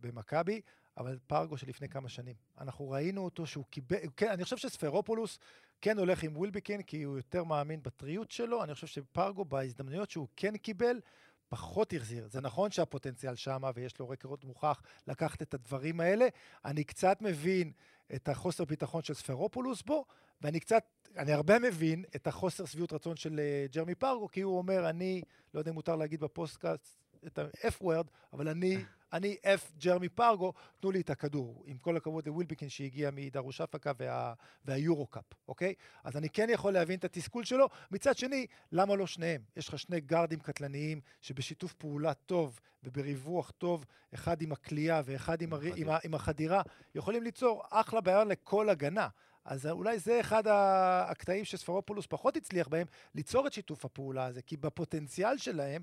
[0.00, 0.60] במכבי,
[0.96, 2.34] אבל פרגו שלפני כמה שנים.
[2.60, 5.38] אנחנו ראינו אותו שהוא קיבל, כן, אני חושב שספרופולוס
[5.80, 8.64] כן הולך עם ווילביקין, כי הוא יותר מאמין בטריות שלו.
[8.64, 11.00] אני חושב שפרגו, בהזדמנויות שהוא כן קיבל,
[11.48, 12.28] פחות החזיר.
[12.28, 16.28] זה נכון שהפוטנציאל שמה ויש לו רקורד מוכח לקחת את הדברים האלה.
[16.64, 17.72] אני קצת מבין
[18.14, 20.04] את החוסר ביטחון של ספרופולוס בו,
[20.40, 20.84] ואני קצת,
[21.16, 25.22] אני הרבה מבין את החוסר שביעות רצון של uh, ג'רמי פרגו, כי הוא אומר, אני,
[25.54, 30.90] לא יודע אם מותר להגיד בפודקאסט את ה-F-word, אבל אני אני F ג'רמי פרגו, תנו
[30.90, 31.62] לי את הכדור.
[31.66, 35.74] עם כל הכבוד לווילביקין שהגיע מדרוש אפקה וה, והיורו-קאפ, אוקיי?
[36.04, 37.68] אז אני כן יכול להבין את התסכול שלו.
[37.90, 39.42] מצד שני, למה לא שניהם?
[39.56, 45.52] יש לך שני גארדים קטלניים שבשיתוף פעולה טוב ובריווח טוב, אחד עם הכלייה ואחד עם,
[45.52, 45.60] הר...
[45.76, 45.98] עם, ה...
[46.04, 46.62] עם החדירה,
[46.94, 49.08] יכולים ליצור אחלה בעיה לכל הגנה.
[49.44, 54.56] אז אולי זה אחד הקטעים שספרופולוס פחות הצליח בהם, ליצור את שיתוף הפעולה הזה, כי
[54.56, 55.82] בפוטנציאל שלהם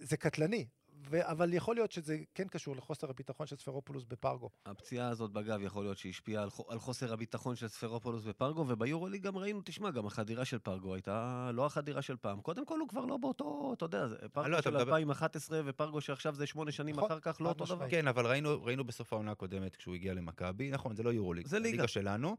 [0.00, 0.66] זה קטלני.
[1.10, 4.50] ו- אבל יכול להיות שזה כן קשור לחוסר הביטחון של ספרופולוס בפרגו.
[4.66, 9.36] הפציעה הזאת בגב יכול להיות שהשפיעה על, על חוסר הביטחון של ספרופולוס בפרגו, וביורולי גם
[9.36, 12.40] ראינו, תשמע, גם החדירה של פרגו הייתה לא החדירה של פעם.
[12.40, 14.82] קודם כל הוא כבר לא באותו, אתה יודע, פרגו לא, של מדבר...
[14.82, 17.90] 2011 ופרגו שעכשיו זה שמונה שנים נכון, אחר כך, לא אותו דבר.
[17.90, 21.58] כן, אבל ראינו, ראינו בסוף העונה הקודמת כשהוא הגיע למכבי, נכון, זה לא יורוליג, זה
[21.58, 21.70] ליגה.
[21.70, 22.36] ליגה שלנו.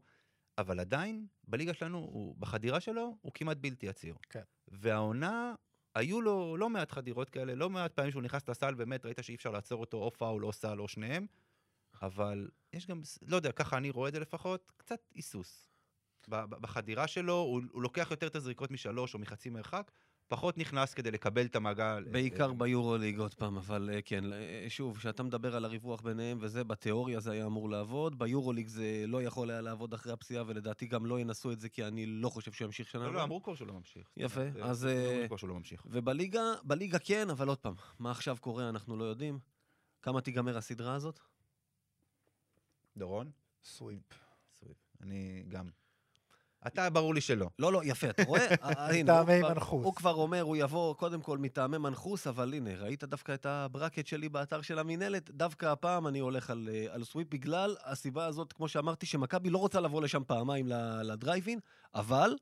[0.58, 4.14] אבל עדיין, בליגה שלנו, הוא, בחדירה שלו, הוא כמעט בלתי עציר.
[4.30, 4.42] כן.
[4.68, 5.54] והעונה,
[5.94, 9.34] היו לו לא מעט חדירות כאלה, לא מעט פעמים שהוא נכנס לסל, באמת ראית שאי
[9.34, 11.26] אפשר לעצור אותו או פאול או סל או שניהם,
[12.02, 15.70] אבל יש גם, לא יודע, ככה אני רואה את זה לפחות, קצת היסוס.
[16.28, 19.90] בחדירה שלו, הוא, הוא לוקח יותר את הזריקות משלוש או מחצי מרחק,
[20.28, 22.04] פחות נכנס כדי לקבל את המעגל.
[22.10, 22.58] בעיקר את...
[22.58, 27.20] ביורוליג עוד פעם, אבל אה, כן, אה, שוב, כשאתה מדבר על הריווח ביניהם וזה, בתיאוריה
[27.20, 31.20] זה היה אמור לעבוד, ביורוליג זה לא יכול היה לעבוד אחרי הפציעה, ולדעתי גם לא
[31.20, 33.06] ינסו את זה, כי אני לא חושב שהוא ימשיך שנה.
[33.06, 34.10] לא, לא, אמרו כבר שהוא לא ממשיך.
[34.16, 34.86] יפה, אז...
[34.86, 35.86] אמרו כבר שהוא לא ממשיך.
[35.86, 39.38] ובליגה, בליגה כן, אבל עוד פעם, מה עכשיו קורה אנחנו לא יודעים.
[40.02, 41.20] כמה תיגמר הסדרה הזאת?
[42.96, 43.30] דורון?
[43.64, 44.02] sweep.
[44.58, 44.76] sweep.
[45.00, 45.68] אני גם.
[46.66, 47.48] אתה, ברור לי שלא.
[47.58, 48.46] לא, לא, יפה, אתה רואה?
[49.02, 49.84] מטעמי מנחוס.
[49.84, 53.53] הוא כבר אומר, הוא יבוא קודם כל מטעמי מנחוס, אבל הנה, ראית דווקא את ה
[53.53, 55.30] bracket שלי באתר של המינהלת?
[55.30, 59.58] דווקא הפעם אני הולך על, אה, על sweep בגלל הסיבה הזאת, כמו שאמרתי, שמכבי לא
[59.58, 60.66] רוצה לבוא לשם פעמיים
[61.02, 61.58] לדרייב אין,
[61.94, 62.36] אבל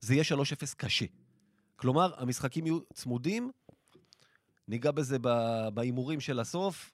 [0.00, 1.06] זה יהיה 3-0 קשה.
[1.76, 3.50] כלומר, המשחקים יהיו צמודים,
[4.68, 5.16] ניגע בזה
[5.74, 6.92] בהימורים של הסוף,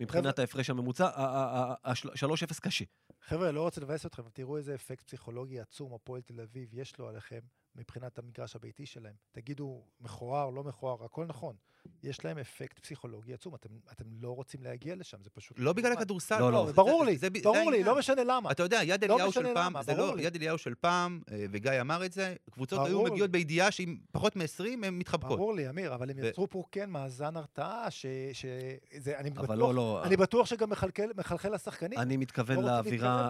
[0.00, 2.84] מבחינת ההפרש הממוצע, ה-3-0 קשה.
[3.26, 7.08] חבר'ה, לא רוצה לבאס אתכם, תראו איזה אפקט פסיכולוגי עצום הפועל תל אביב יש לו
[7.08, 7.40] עליכם
[7.74, 9.14] מבחינת המגרש הביתי שלהם.
[9.32, 11.56] תגידו, מכוער, לא מכוער, הכל נכון.
[12.02, 15.58] יש להם אפקט פסיכולוגי עצום, אתם, אתם לא רוצים להגיע לשם, זה פשוט...
[15.58, 16.38] לא בגלל הכדורסל.
[16.38, 18.50] לא, לא, ברור לי, ברור לי, לא משנה למה.
[18.50, 21.80] אתה יודע, יד לא אליהו של פעם, זה לא, יד אליהו של פעם, אה, וגיא
[21.80, 25.38] אמר את זה, קבוצות היו מגיעות בידיעה שאם פחות מ-20, הן מתחבקות.
[25.38, 28.06] ברור לי, אמיר, אבל הם יצרו פה כן מאזן הרתעה, ש...
[29.16, 30.02] אני בטוח לא, לא.
[30.04, 30.70] אני בטוח שגם
[31.16, 31.98] מחלחל לשחקנים.
[31.98, 32.64] אני מתכוון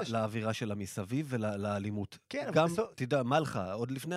[0.09, 2.19] לאווירה של המסביב ולאלימות.
[2.29, 2.55] כן, אבל...
[2.55, 4.17] גם, תדע, מלחה, עוד לפני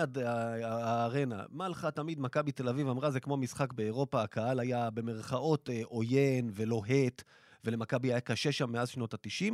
[0.64, 5.82] הארנה, מלחה תמיד, מכבי תל אביב אמרה, זה כמו משחק באירופה, הקהל היה במרכאות אה,
[5.84, 7.24] עוין ולוהט,
[7.64, 9.54] ולמכבי היה קשה שם מאז שנות ה-90.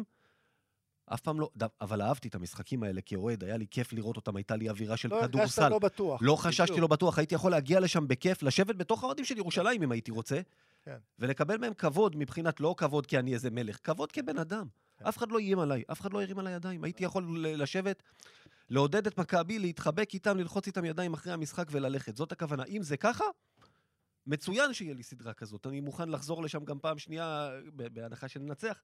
[1.06, 1.50] אף פעם לא,
[1.82, 5.10] אבל אהבתי את המשחקים האלה כאוהד, היה לי כיף לראות אותם, הייתה לי אווירה של
[5.10, 5.62] לא כדורסל.
[5.62, 6.22] לא הרגשת לא בטוח.
[6.24, 9.92] לא חששתי לא בטוח, הייתי יכול להגיע לשם בכיף, לשבת בתוך האוהדים של ירושלים אם
[9.92, 10.42] הייתי רוצה,
[10.86, 10.98] כן.
[11.20, 14.68] ולקבל מהם כבוד מבחינת לא כבוד כי אני איזה מלך, כבוד כבן אדם.
[14.98, 15.06] כן.
[15.06, 16.84] אף אחד לא איים עליי, אף אחד לא הרים עליי ידיים.
[16.84, 18.04] הייתי יכול לשבת,
[18.70, 22.16] לעודד את מכבי, להתחבק איתם, ללחוץ איתם ידיים אחרי המשחק וללכת.
[22.16, 22.64] זאת הכוונה.
[22.64, 23.26] אם זה ככה,
[24.28, 25.68] מצוין שיהיה לי סדרה כזאת.
[25.68, 28.84] אני מוכן לחזור לשם גם פעם שנייה, בהנחה שננצח.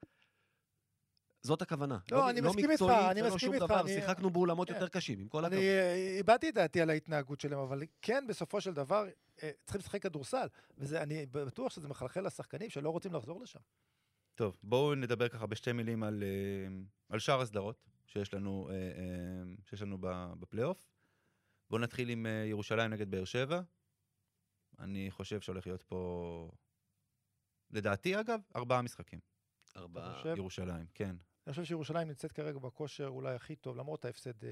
[1.41, 1.97] זאת הכוונה.
[2.11, 3.71] לא, לא אני מסכים איתך, אני מסכים איתך.
[3.71, 3.93] אני...
[3.93, 4.73] שיחקנו באולמות כן.
[4.73, 5.59] יותר קשים, עם כל הכבוד.
[5.59, 9.05] אני איבדתי את דעתי על ההתנהגות שלהם, אבל כן, בסופו של דבר,
[9.43, 13.59] אה, צריכים לשחק כדורסל, ואני בטוח שזה מחלחל לשחקנים שלא רוצים לחזור לשם.
[14.35, 18.75] טוב, בואו נדבר ככה בשתי מילים על, אה, על שאר הסדרות שיש לנו, אה,
[19.69, 19.97] שיש לנו
[20.39, 20.89] בפלייאוף.
[21.69, 23.61] בואו נתחיל עם ירושלים נגד באר שבע.
[24.80, 26.51] אני חושב שהולך להיות פה,
[27.71, 29.19] לדעתי אגב, ארבעה משחקים.
[29.77, 30.21] ארבעה.
[30.38, 31.15] ירושלים, כן.
[31.47, 34.49] אני חושב שירושלים נמצאת כרגע בכושר אולי הכי טוב, למרות ההפסד אה,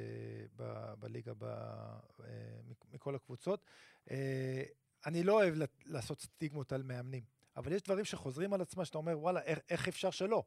[0.56, 2.60] ב- בליגה ב- אה,
[2.92, 3.66] מכל הקבוצות.
[4.12, 4.64] אה,
[5.06, 5.56] אני לא אוהב
[5.86, 7.24] לעשות סטיגמות על מאמנים,
[7.58, 10.44] אבל יש דברים שחוזרים על עצמם, שאתה אומר, וואלה, איך, איך אפשר שלא?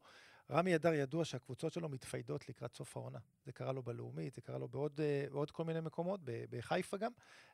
[0.51, 3.19] רמי אדר ידוע שהקבוצות שלו מתפיידות לקראת סוף העונה.
[3.45, 7.13] זה קרה לו בלאומית, זה קרה לו בעוד, אה, בעוד כל מיני מקומות, בחיפה גם,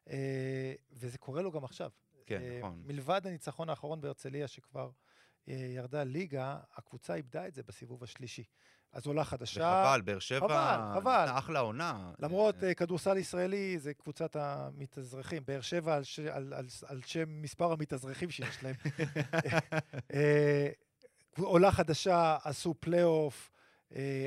[0.08, 1.90] אה, וזה קורה לו גם עכשיו.
[2.26, 2.82] כן, אה, נכון.
[2.86, 4.90] מלבד הניצחון האחרון בהרצליה, שכבר
[5.48, 8.44] אה, ירדה ליגה, הקבוצה איבדה את זה בסיבוב השלישי.
[8.92, 9.82] אז עולה חדשה.
[9.84, 11.26] וחבל, באר שבע, חבל, חבל.
[11.38, 12.12] אחלה עונה.
[12.18, 15.42] למרות uh, כדורסל ישראלי, זה קבוצת המתאזרחים.
[15.46, 16.18] באר שבע על, ש...
[16.18, 18.74] על, על, על שם מספר המתאזרחים שיש להם.
[21.38, 23.50] עולה חדשה, עשו פלייאוף,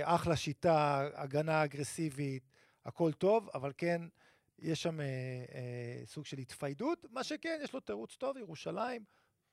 [0.03, 2.43] אחלה שיטה, הגנה אגרסיבית,
[2.85, 4.01] הכל טוב, אבל כן,
[4.61, 5.05] יש שם אה,
[5.55, 7.05] אה, סוג של התאיידות.
[7.11, 9.03] מה שכן, יש לו תירוץ טוב, ירושלים,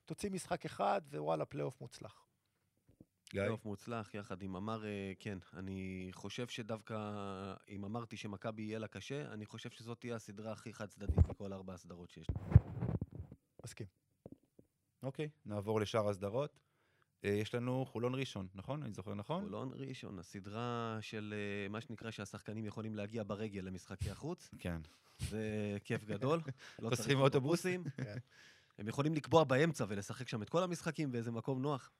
[0.05, 2.27] תוציא משחק אחד, ווואלה, פלייאוף מוצלח.
[3.31, 3.41] גיא?
[3.41, 5.39] פלייאוף מוצלח, יחד עם אמר, אה, כן.
[5.53, 6.97] אני חושב שדווקא,
[7.69, 11.53] אם אמרתי שמכבי יהיה לה קשה, אני חושב שזאת תהיה הסדרה הכי חד צדדית מכל
[11.53, 12.27] ארבע הסדרות שיש.
[13.65, 13.87] מסכים.
[15.03, 16.66] אוקיי, נעבור לשאר הסדרות.
[17.25, 18.83] אה, יש לנו חולון ראשון, נכון?
[18.83, 19.45] אני זוכר נכון?
[19.45, 24.51] חולון ראשון, הסדרה של אה, מה שנקרא שהשחקנים יכולים להגיע ברגל למשחקי החוץ.
[24.59, 24.81] כן.
[25.19, 26.41] זה כיף גדול.
[26.79, 27.85] לא צריך חוסכים אוטובוסים.
[27.97, 28.17] כן.
[28.79, 31.91] הם יכולים לקבוע באמצע ולשחק שם את כל המשחקים באיזה מקום נוח.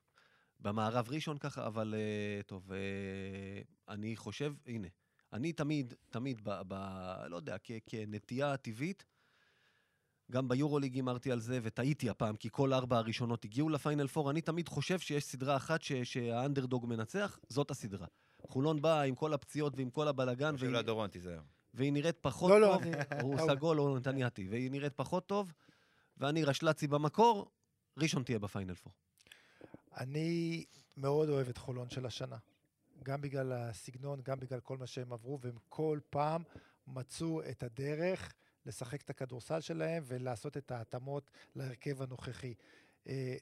[0.61, 2.71] במערב ראשון ככה, אבל אה, טוב,
[3.89, 4.89] אני חושב, הנה,
[5.33, 6.75] אני תמיד, תמיד, ב, ב,
[7.29, 9.05] לא יודע, כ, כנטייה טבעית,
[10.33, 14.41] גם ביורוליג הימרתי על זה, וטעיתי הפעם, כי כל ארבע הראשונות הגיעו לפיינל פור, אני
[14.41, 18.07] תמיד חושב שיש סדרה אחת ש, שהאנדרדוג מנצח, זאת הסדרה.
[18.47, 21.41] חולון באה עם כל הפציעות ועם כל הבלגן, חושב והיא, לדורון, תיזהר.
[21.75, 23.51] והיא נראית פחות לא, לא, טוב, אני- הוא טעות.
[23.51, 25.53] סגול או נתניאתי, והיא נראית פחות טוב,
[26.17, 27.51] ואני רשל"צי במקור,
[27.99, 28.93] ראשון תהיה בפיינל פור.
[29.97, 30.65] אני
[30.97, 32.37] מאוד אוהב את חולון של השנה.
[33.03, 36.43] גם בגלל הסגנון, גם בגלל כל מה שהם עברו, והם כל פעם
[36.87, 38.35] מצאו את הדרך
[38.67, 42.55] לשחק את הכדורסל שלהם ולעשות את ההתאמות להרכב הנוכחי.
[43.09, 43.37] אה,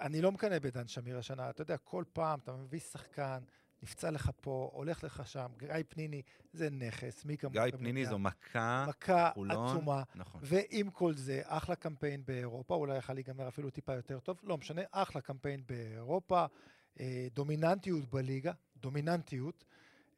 [0.00, 3.38] אני לא מקנא בדן שמיר השנה, אתה יודע, כל פעם אתה מביא שחקן,
[3.82, 6.22] נפצע לך פה, הולך לך שם, גיא פניני,
[6.52, 7.52] זה נכס, מי כמוך.
[7.52, 9.68] גיא פניני זו מכה, מכה חולון.
[9.68, 10.02] עצומה.
[10.14, 10.40] נכון.
[10.44, 14.82] ועם כל זה, אחלה קמפיין באירופה, אולי יכול להיגמר אפילו טיפה יותר טוב, לא משנה,
[14.90, 16.46] אחלה קמפיין באירופה,
[17.00, 19.64] אה, דומיננטיות בליגה, דומיננטיות.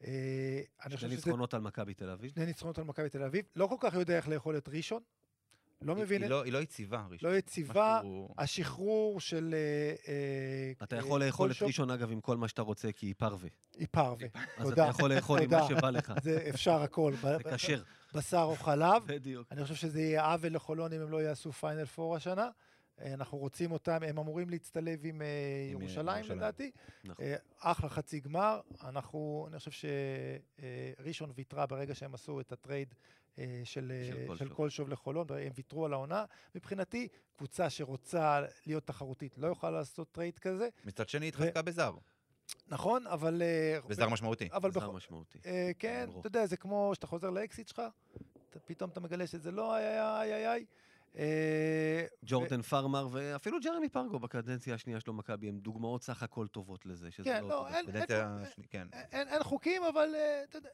[0.07, 0.61] אה,
[0.97, 2.31] שני ניצחונות על מכבי תל אביב.
[2.35, 5.01] שני ניצחונות על מכבי תל אביב, לא כל כך יודע איך לאכול את ראשון,
[5.81, 7.29] לא מבין, היא לא- היא לא יציבה, ראשון.
[7.31, 9.53] לא יציבה, משהו- השחרור של...
[9.53, 13.15] אה, אה, אתה יכול לאכול את ראשון, אגב, עם כל מה שאתה רוצה, כי היא
[13.17, 13.49] פרווה.
[13.77, 14.27] היא פרווה,
[14.57, 14.71] אז.
[14.71, 15.49] אתה יכול לאכול עם.
[15.49, 16.13] מה שבא לך.
[16.21, 17.83] זה אפשר הכל, זה כשר.
[18.13, 19.03] בשר או חלב.
[19.05, 19.47] בדיוק.
[19.51, 22.49] אני חושב שזה יהיה עוול לחולון אם הם לא יעשו פיינל פור השנה.
[23.01, 25.27] אה, אנחנו רוצים אותם, הם אמורים להצטלב עם, אה,
[25.71, 26.37] עם, אה, ירושלים ירושלים.
[26.37, 26.71] לדעתי.
[27.03, 27.25] נכון.
[27.59, 28.59] אחלה חצי גמר.
[28.83, 29.87] אנחנו, אני חושב
[30.97, 32.93] שראשון ויתרה ברגע שהם עשו את הטרייד
[33.37, 34.89] של, של של קולשוב.
[34.89, 36.25] לחולון, הם ויתרו על העונה.
[36.55, 40.69] מבחינתי, קבוצה שרוצה להיות תחרותית לא יכולה לעשות טרייד כזה.
[40.85, 41.93] מצד שני, התחזקה בזר.
[42.67, 43.41] נכון, אבל...
[43.87, 44.49] בזר משמעותי.
[44.51, 44.91] אבל זה בכל...
[44.91, 45.39] משמעותי.
[45.45, 46.19] אה, כן, ברור.
[46.19, 47.81] אתה יודע, זה כמו שאתה חוזר לאקסית שלך,
[48.49, 50.65] אתה- פתאום אתה מגלה שזה לא איי איי איי איי.
[51.17, 56.85] אה, ג'ורדן פארמר ואפילו ג'רמי פרגו בקדנציה השנייה שלו מכבי הם דוגמאות סך הכל טובות
[56.85, 57.49] לזה, שזה כן, לא...
[57.49, 58.87] לא, אין- השני- כן.
[59.11, 60.69] אין, אין חוקים, אבל אה, אתה יודע,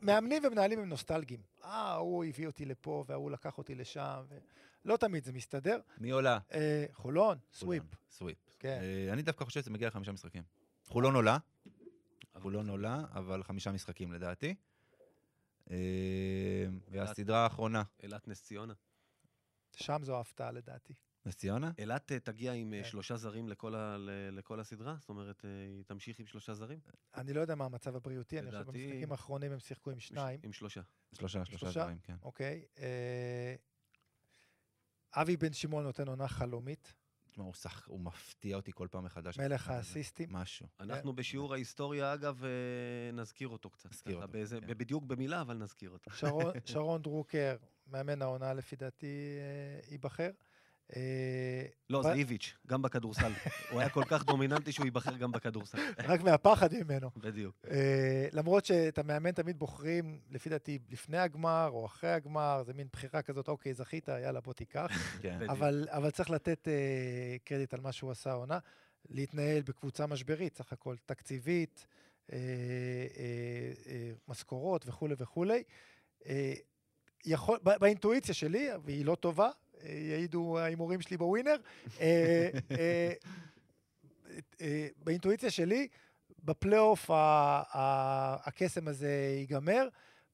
[0.00, 1.40] מאמנים ומנהלים הם נוסטלגיים.
[1.64, 4.22] אה, הוא הביא אותי לפה וההוא לקח אותי לשם.
[4.28, 4.38] ו...
[4.84, 5.80] לא תמיד זה מסתדר.
[5.98, 6.38] מי עולה?
[6.52, 7.82] אה, חולון, סוויפ.
[8.10, 8.38] סוויפ.
[8.58, 8.78] כן.
[8.82, 10.42] אה, אני דווקא חושב שזה מגיע לחמישה משחקים.
[10.84, 11.38] חולון עולה,
[12.34, 14.54] אבל חולון עולה, אבל חמישה משחקים לדעתי.
[16.88, 18.74] והסדרה האחרונה, אילת נס ציונה.
[19.76, 20.94] שם זו ההפתעה לדעתי.
[21.26, 21.70] נס ציונה?
[21.78, 22.88] אילת אה, תגיע עם אה, כן.
[22.88, 24.96] שלושה זרים לכל ה- ל- לכל הסדרה?
[25.00, 26.78] זאת אומרת, אה, היא תמשיך עם שלושה זרים?
[27.14, 30.40] אני לא יודע מה המצב הבריאותי, אני חושב לדעתי- במשחקים האחרונים הם שיחקו עם שניים.
[30.42, 30.80] עם שלושה.
[31.12, 31.80] שלושה, שלושה?
[31.80, 32.16] דברים, כן.
[32.22, 32.64] אוקיי.
[32.78, 33.54] אה,
[35.14, 36.94] אבי בן שמעון נותן עונה חלומית,
[37.30, 39.38] תשמע, הוא שח- הוא מפתיע אותי כל פעם מחדש.
[39.38, 39.68] מלך.
[39.68, 40.32] האסיסטים.
[40.32, 40.66] משהו.
[40.80, 42.42] אנחנו בשיעור ההיסטוריה, אגב,
[43.12, 43.90] נזכיר אותו קצת.
[43.92, 44.78] נזכיר אותו, באיזה- כן.
[44.78, 46.10] בדיוק במילה, אבל נזכיר אותו.
[46.10, 47.56] שרון, שרון דרוקר,
[47.90, 50.30] מאמן העונה לפי דעתי, אה, ייבחר.
[50.96, 53.32] אה, לא, זה איביץ', גם בכדורסל.
[53.70, 55.78] הוא היה כל כך דומיננטי שהוא ייבחר גם בכדורסל.
[56.08, 57.10] רק מהפחד ממנו.
[57.16, 57.54] בדיוק.
[57.70, 62.88] אה, למרות שאת המאמן תמיד בוחרים, לפי דעתי, לפני הגמר או אחרי הגמר, זה מין
[62.92, 64.86] בחירה כזאת, אוקיי, זכית, יאללה, בוא תיקח.
[65.22, 65.38] כן.
[65.88, 66.68] אבל, צריך לתת
[67.44, 68.58] קרדיט על מה שהוא עשה העונה.
[69.10, 71.86] להתנהל בקבוצה משברית, סך הכל תקציבית,
[74.28, 75.62] משכורות וכולי וכולי.
[77.26, 79.50] אה, יכול, ב- באינטואיציה שלי, והיא לא טובה,
[79.82, 81.56] אה, יעידו ההימורים שלי בווינר,
[82.00, 83.12] אה, אה,
[84.60, 85.88] אה, באינטואיציה שלי,
[86.44, 87.10] בפלייאוף
[88.44, 89.88] הקסם הזה ייגמר,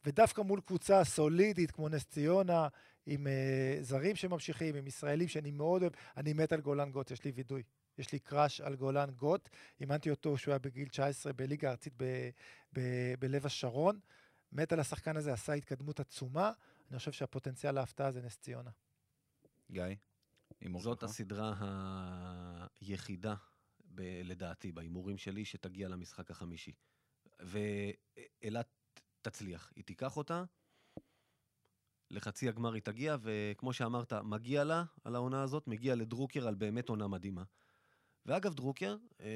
[0.05, 2.69] ודווקא מול קבוצה סולידית כמו נס ציונה,
[3.07, 7.25] עם uh, זרים שממשיכים, עם ישראלים שאני מאוד אוהב, אני מת על גולן גוט, יש
[7.25, 7.63] לי וידוי.
[7.99, 9.49] יש לי קראש על גולן גוט,
[9.81, 11.93] אימנתי אותו כשהוא היה בגיל 19 בליגה הארצית
[13.19, 13.99] בלב השרון.
[14.53, 16.53] מת על השחקן הזה, עשה התקדמות עצומה.
[16.93, 18.71] אני חושב שהפוטנציאל להפתעה זה נס ציונה.
[19.71, 19.85] גיא,
[20.61, 21.03] הימור זאת?
[21.03, 21.55] הסדרה
[22.81, 23.35] היחידה,
[23.85, 26.73] ב- לדעתי, בהימורים שלי, שתגיע למשחק החמישי.
[27.41, 28.69] ואילת
[29.23, 29.73] תצליח.
[29.77, 30.45] היא תיקח אותה,
[32.11, 36.89] לחצי הגמר היא תגיע, וכמו שאמרת, מגיע לה על העונה הזאת, מגיע לדרוקר על באמת
[36.89, 37.45] עונה מדהימה.
[38.27, 39.27] ואגב, דרוקר, אה,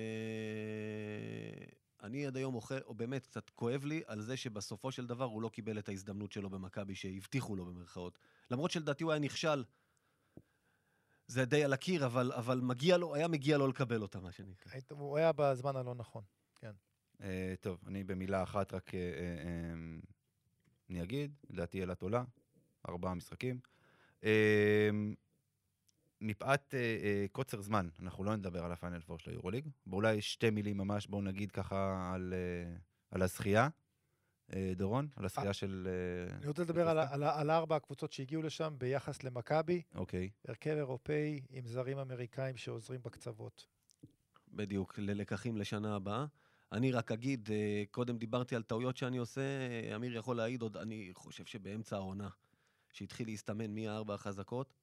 [2.03, 5.43] אני עד היום אוכל, או באמת קצת כואב לי על זה שבסופו של דבר הוא
[5.43, 8.19] לא קיבל את ההזדמנות שלו במכבי, שהבטיחו לו במרכאות.
[8.51, 9.65] למרות שלדעתי הוא היה נכשל,
[11.27, 14.73] זה די על הקיר, אבל, אבל מגיע לו, היה מגיע לו לקבל אותה, מה שנקרא.
[14.73, 16.23] היית- הוא היה בזמן הלא נכון.
[17.21, 19.07] אה, טוב, אני במילה אחת רק אה, אה,
[19.45, 19.75] אה,
[20.91, 22.25] אני אגיד, לדעתי אילת עולה,
[22.89, 23.61] ארבעה משחקים.
[26.23, 29.69] אה, מפאת אה, אה, קוצר זמן, אנחנו לא נדבר על הפיינל פור של היורוליג.
[29.93, 32.77] אולי שתי מילים ממש, בואו נגיד ככה על, אה,
[33.11, 33.69] על הזכייה.
[34.55, 35.89] אה, דורון, על הזכייה של...
[36.31, 36.99] אה, אני רוצה לדבר על?
[36.99, 40.31] על, על ארבע הקבוצות שהגיעו לשם ביחס למכבי, אוקיי.
[40.49, 43.67] הרכב אירופאי עם זרים אמריקאים שעוזרים בקצוות.
[44.49, 46.27] בדיוק, ללקחים לשנה הבאה.
[46.73, 50.77] אני רק אגיד, אה, קודם דיברתי על טעויות שאני עושה, אה, אמיר יכול להעיד עוד,
[50.77, 52.29] אני חושב שבאמצע העונה,
[52.93, 54.75] שהתחיל להסתמן מי הארבע החזקות,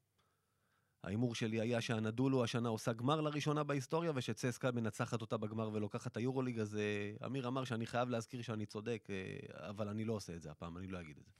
[1.04, 6.18] ההימור שלי היה שהנדולו השנה עושה גמר לראשונה בהיסטוריה, ושצסקה מנצחת אותה בגמר ולוקחת את
[6.18, 10.34] היורוליג, אז אה, אמיר אמר שאני חייב להזכיר שאני צודק, אה, אבל אני לא עושה
[10.36, 11.32] את זה הפעם, אני לא אגיד את זה.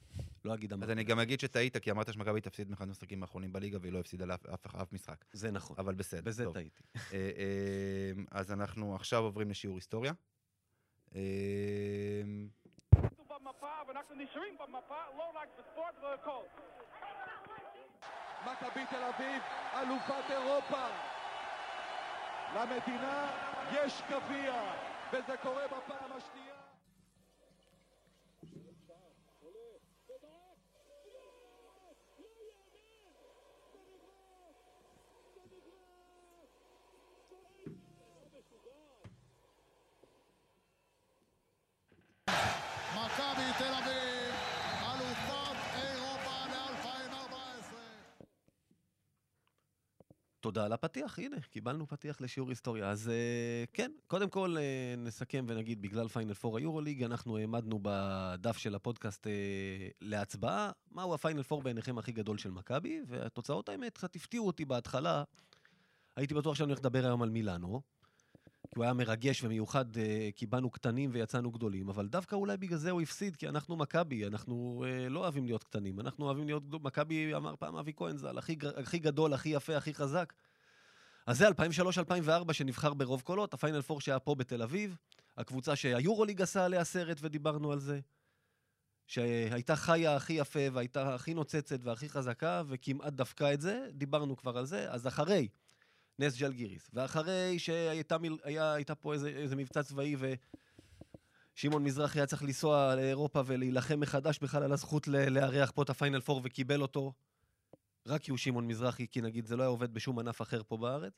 [0.44, 0.92] לא אגיד אז אמרתי.
[0.92, 4.24] אני גם אגיד שטעית, כי אמרת שמכבי תפסיד מאחד המשחקים האחרונים בליגה, והיא לא הפסידה
[4.24, 5.24] לאף אף, אף משחק.
[5.32, 6.44] זה נכון, אבל בסדר, בזה.
[6.52, 6.82] טעיתי.
[7.12, 10.12] אה, אז אנחנו עכשיו עוברים לשיעור היסטוריה.
[13.28, 16.44] במפה ואנחנו נשארים במפה, לא רק בספורט והכל.
[18.44, 19.42] מכבי תל אביב,
[19.74, 20.86] אלופת אירופה.
[22.54, 23.30] למדינה
[23.72, 24.54] יש גביע,
[25.12, 26.54] וזה קורה בפעם השנייה.
[42.94, 44.34] מכבי תל אביב,
[44.82, 47.74] אלופת אירופה ל-2014.
[50.54, 52.90] תודה על הפתיח, הנה, קיבלנו פתיח לשיעור היסטוריה.
[52.90, 58.56] אז אה, כן, קודם כל אה, נסכם ונגיד, בגלל פיינל פור היורוליג, אנחנו העמדנו בדף
[58.56, 59.32] של הפודקאסט אה,
[60.00, 65.24] להצבעה, מהו הפיינל פור בעיניכם הכי גדול של מכבי, והתוצאות האמת קצת הפתיעו אותי בהתחלה.
[66.16, 67.80] הייתי בטוח שאני הולך לדבר היום על מילאנו,
[68.74, 69.84] כי הוא היה מרגש ומיוחד,
[70.36, 74.26] כי באנו קטנים ויצאנו גדולים, אבל דווקא אולי בגלל זה הוא הפסיד, כי אנחנו מכבי,
[74.26, 76.86] אנחנו אה, לא אוהבים להיות קטנים, אנחנו אוהבים להיות גדולים.
[76.86, 80.32] מכבי, אמר פעם אבי כהן ז"ל, הכי, הכי גדול, הכי יפה, הכי חזק.
[81.26, 84.96] אז זה 2003-2004 שנבחר ברוב קולות, הפיינל פור שהיה פה בתל אביב,
[85.36, 88.00] הקבוצה שהיורוליג עשה עליה סרט ודיברנו על זה,
[89.06, 94.58] שהייתה חיה הכי יפה והייתה הכי נוצצת והכי חזקה, וכמעט דפקה את זה, דיברנו כבר
[94.58, 95.48] על זה, אז אחרי
[96.18, 100.16] נס ג'לגיריס, ואחרי שהייתה מיל- היה, פה איזה, איזה מבצע צבאי
[101.56, 106.20] ושמעון מזרחי היה צריך לנסוע לאירופה ולהילחם מחדש בכלל על הזכות לארח פה את הפיינל
[106.20, 107.12] פור וקיבל אותו
[108.06, 110.76] רק כי הוא שמעון מזרחי, כי נגיד זה לא היה עובד בשום ענף אחר פה
[110.76, 111.12] בארץ.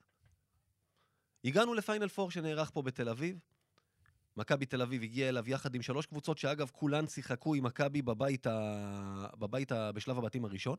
[1.44, 3.38] הגענו לפיינל פור שנערך פה בתל אביב.
[4.36, 8.46] מכבי תל אביב הגיעה אליו יחד עם שלוש קבוצות שאגב כולן שיחקו עם מכבי בבית,
[8.46, 9.26] ה...
[9.38, 9.92] בבית ה...
[9.92, 10.76] בשלב הבתים הראשון.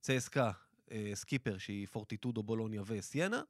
[0.00, 0.50] צסקה,
[0.90, 3.42] אה, סקיפר שהיא פורטיטודו, בולוניה וסיינה.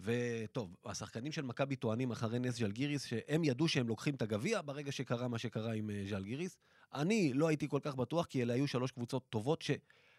[0.00, 4.92] וטוב, השחקנים של מכבי טוענים אחרי נס ז'לגיריס שהם ידעו שהם לוקחים את הגביע ברגע
[4.92, 6.56] שקרה מה שקרה עם אה, ז'לגיריס.
[6.94, 9.62] אני לא הייתי כל כך בטוח, כי אלה היו שלוש קבוצות טובות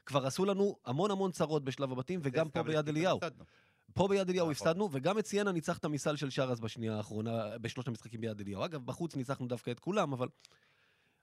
[0.03, 3.19] שכבר עשו לנו המון המון צרות בשלב הבתים, וגם פה ביד אליהו.
[3.93, 4.51] פה ביד אליהו.
[4.51, 8.65] הפסדנו, וגם את סיינה ניצח את המסל של שרס בשנייה האחרונה, בשלושת המשחקים ביד אליהו.
[8.65, 10.27] אגב, בחוץ ניצחנו דווקא את כולם, אבל...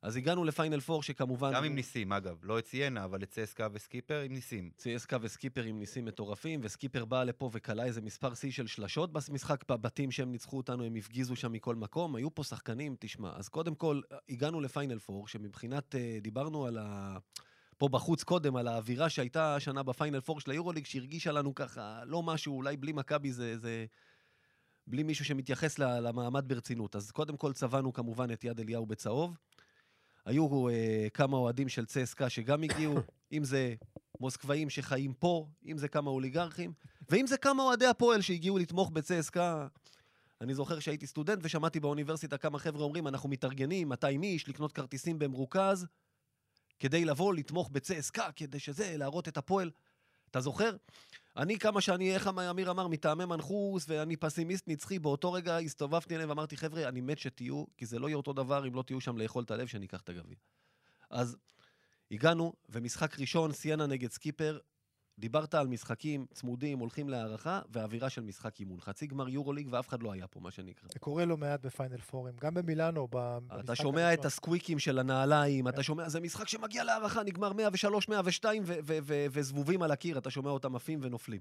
[0.03, 1.53] אז הגענו לפיינל פור, שכמובן...
[1.55, 2.39] גם עם ניסים, אגב.
[2.43, 4.71] לא את סיינה, אבל את צסקה וסקיפר עם ניסים.
[4.77, 9.65] צייסקה וסקיפר עם ניסים מטורפים, וסקיפר בא לפה וכלה איזה מספר שיא של שלשות במשחק,
[9.69, 13.75] בבתים שהם ניצחו אותנו, הם הפגיזו שם מכל מקום, היו פה שחקנים, תשמע, אז קודם
[13.75, 17.19] כל, הגענו לפיינל פור, שמבחינת, אה, דיברנו על ה...
[17.81, 22.23] פה בחוץ קודם, על האווירה שהייתה השנה בפיינל פור של היורוליג, שהרגישה לנו ככה, לא
[22.23, 23.59] משהו, אולי בלי מכבי זה...
[23.59, 23.87] זה...
[24.87, 26.97] בלי מישהו שמתייחס למעמד ברצינות.
[26.97, 29.37] אז קודם כל צבענו כמובן את יד אליהו בצהוב.
[30.25, 32.95] היו אה, כמה אוהדים של צסקה שגם הגיעו,
[33.33, 33.75] אם זה
[34.21, 36.73] מוסקבאים שחיים פה, אם זה כמה אוליגרכים,
[37.09, 39.67] ואם זה כמה אוהדי הפועל שהגיעו לתמוך בצסקה.
[40.41, 45.19] אני זוכר שהייתי סטודנט ושמעתי באוניברסיטה כמה חבר'ה אומרים, אנחנו מתארגנים, 200 איש, לקנות כרטיסים
[45.19, 45.87] במרוכז,
[46.81, 49.71] כדי לבוא לתמוך בצסקה, כדי שזה, להראות את הפועל.
[50.31, 50.77] אתה זוכר?
[51.37, 56.29] אני, כמה שאני, איך אמיר אמר, מטעמי מנחוס, ואני פסימיסט נצחי, באותו רגע הסתובבתי אליהם
[56.29, 59.19] ואמרתי, חבר'ה, אני מת שתהיו, כי זה לא יהיה אותו דבר אם לא תהיו שם
[59.19, 60.37] לאכול את הלב שאני אקח את הגביע.
[61.11, 61.37] אז
[62.11, 64.59] הגענו, ומשחק ראשון, סיינה נגד סקיפר,
[65.19, 68.81] דיברת על משחקים צמודים, הולכים להארכה, ואווירה של משחק אימון.
[68.81, 70.89] חצי גמר יורוליג, ואף אחד לא היה פה, מה שנקרא.
[70.93, 74.27] זה קורה לא מעט בפיינל פורים, גם במילאנו, במשחק אתה שומע את הראשון.
[74.27, 79.27] הסקוויקים של הנעליים, אתה שומע, זה משחק שמגיע להארכה, נגמר 103, 102, ו- ו- ו-
[79.33, 81.41] וזבובים על הקיר, אתה שומע אותם עפים ונופלים.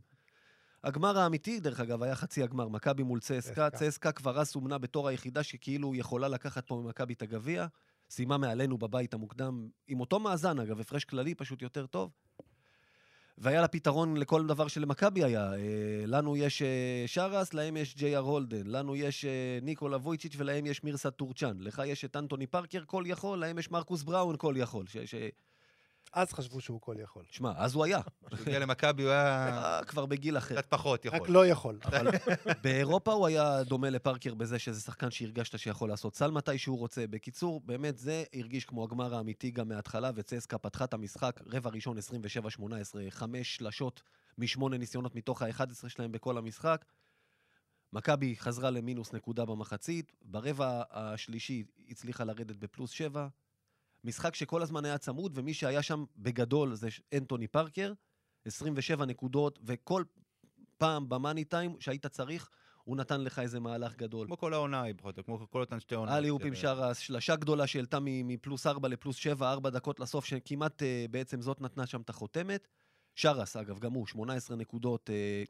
[0.83, 3.19] הגמר האמיתי, דרך אגב, היה חצי הגמר, מכבי מול.
[3.19, 3.69] צסקה.
[3.69, 7.67] צסקה כבר אז סומנה בתור היחידה שכאילו יכולה לקחת פה ממכבי את הגביע.
[8.09, 12.11] סיימה מעלינו בבית המוקדם, עם אותו מאזן, אגב, הפרש כללי פשוט יותר טוב.
[13.39, 15.53] והיה לה פתרון לכל דבר שלמכבי היה.
[15.53, 15.57] אה,
[16.05, 18.67] לנו יש אה, שאראס, להם יש ג'יי.אר הולדן.
[18.67, 21.57] לנו יש אה, ניקולה וויצ'יץ' ולהם יש מירסאד טורצ'אן.
[21.59, 24.87] לך יש את אנטוני פארקר, כל יכול, להם יש מרקוס בראון, כל יכול.
[24.87, 24.97] ש...
[24.97, 25.15] ש...
[26.13, 27.23] אז חשבו שהוא כל יכול.
[27.29, 27.99] שמע, אז הוא היה.
[28.27, 29.47] כשהוא הגיע למכבי הוא היה
[29.77, 30.61] אה, כבר בגיל אחר.
[30.61, 31.19] קצת פחות יכול.
[31.19, 31.79] רק לא יכול.
[31.85, 32.07] אבל
[32.63, 37.07] באירופה הוא היה דומה לפארקר בזה שזה שחקן שהרגשת שיכול לעשות סל מתי שהוא רוצה.
[37.07, 41.97] בקיצור, באמת זה הרגיש כמו הגמר האמיתי גם מההתחלה, וצסקה פתחה את המשחק, רבע ראשון
[42.57, 42.61] 27-18,
[43.09, 44.01] חמש שלשות
[44.37, 46.85] משמונה ניסיונות מתוך ה-11 שלהם בכל המשחק.
[47.93, 53.27] מכבי חזרה למינוס נקודה במחצית, ברבע השלישי הצליחה לרדת בפלוס שבע.
[54.03, 56.87] משחק שכל הזמן היה צמוד, ומי שהיה שם בגדול זה
[57.17, 57.93] אנטוני פארקר,
[58.45, 60.03] 27 נקודות, וכל
[60.77, 62.49] פעם במאני טיים שהיית צריך,
[62.83, 64.27] הוא נתן לך איזה מהלך גדול.
[64.27, 66.13] כמו כל העונה, פחות או כמו כל אותן שתי עונות.
[66.15, 70.83] אלי אופים של- שרס, שלשה גדולה שהעלתה מפלוס 4 לפלוס 7, 4 דקות לסוף, שכמעט
[70.83, 72.67] אה, בעצם זאת נתנה שם את החותמת.
[73.15, 75.09] שרס, אגב, גם הוא, 18 נקודות.
[75.09, 75.43] אה,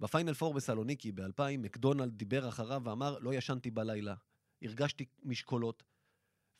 [0.00, 4.14] בפיינל פור בסלוניקי ב-2000, מקדונלד דיבר אחריו ואמר, לא ישנתי בלילה,
[4.62, 5.82] הרגשתי משקולות.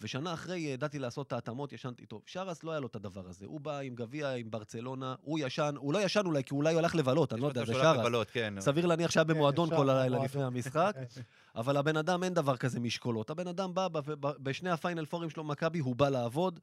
[0.01, 2.23] ושנה אחרי ידעתי לעשות את ההתאמות, ישנתי טוב.
[2.27, 3.47] שרס לא היה לו את הדבר הזה.
[3.47, 6.79] הוא בא עם גביע, עם ברצלונה, הוא ישן, הוא לא ישן אולי, כי הוא אולי
[6.79, 7.97] הלך לבלות, אני לא יודע, זה שרס.
[7.97, 8.55] לבלות, כן.
[8.61, 10.25] סביר להניח שהיה במועדון אפשר, כל הלילה.
[10.25, 10.97] לפני המשחק.
[11.57, 13.31] אבל הבן אדם, אין דבר כזה משקולות.
[13.31, 13.89] הבן אדם בא,
[14.21, 16.61] בשני הפיינל פורים שלו, מכבי, הוא בא לעבוד.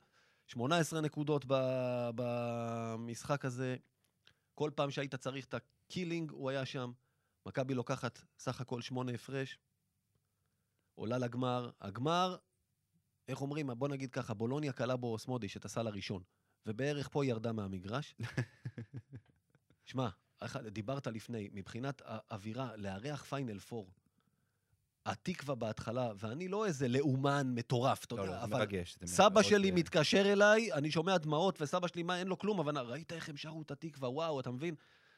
[0.47, 3.75] 18 נקודות ב- במשחק הזה.
[4.55, 6.91] כל פעם שהיית צריך את ה killing, הוא היה שם.
[7.45, 9.59] מכבי לוקחת סך הכל שמונה הפרש.
[10.95, 11.69] עולה לגמר.
[11.81, 12.35] הגמר,
[13.27, 13.69] איך אומרים?
[13.77, 16.23] בוא נגיד ככה, בולוניה קלה בו סמודיש את הסל הראשון.
[16.65, 18.15] ובערך פה ירדה מהמגרש.
[19.85, 20.09] שמע,
[20.67, 23.91] דיברת לפני, מבחינת האווירה, לארח פיינל פור,
[25.05, 28.97] התקווה בהתחלה, ואני לא איזה לאומן מטורף, אתה לא, יודע, לא, זה אבל מרגש.
[29.01, 32.59] זה סבא שלי אה, מתקשר אליי, אני שומע דמעות, וסבא שלי, מה, אין לו כלום,
[32.59, 34.75] אבל ראית איך הם שרו את התקווה, וואו, אתה מבין?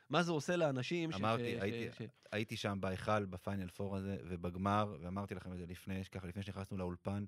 [0.10, 1.16] מה זה עושה לאנשים ש...
[1.16, 5.66] אמרתי, ש- הייתי- ש- הייתי שם בהיכל, בפיינל פור הזה, ובגמר, ואמרתי לכם את זה
[5.66, 7.26] לפני, ככה, לפני שנכנסנו לאולפן,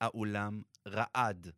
[0.00, 1.50] האולם רעד.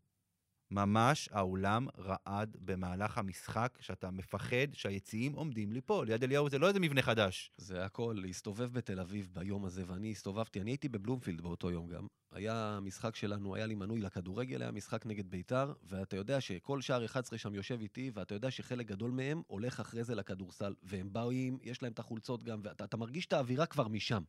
[0.71, 6.09] ממש האולם רעד במהלך המשחק, שאתה מפחד שהיציעים עומדים ליפול.
[6.09, 7.51] יד אליהו זה לא איזה מבנה חדש.
[7.57, 12.07] זה הכל, להסתובב בתל אביב ביום הזה, ואני הסתובבתי, אני הייתי בבלומפילד באותו יום גם.
[12.33, 17.05] היה משחק שלנו, היה לי מנוי לכדורגל, היה משחק נגד ביתר, ואתה יודע שכל שער
[17.05, 21.59] 11 שם יושב איתי, ואתה יודע שחלק גדול מהם הולך אחרי זה לכדורסל, והם באים,
[21.63, 24.23] יש להם את החולצות גם, ואתה אתה מרגיש את האווירה כבר משם.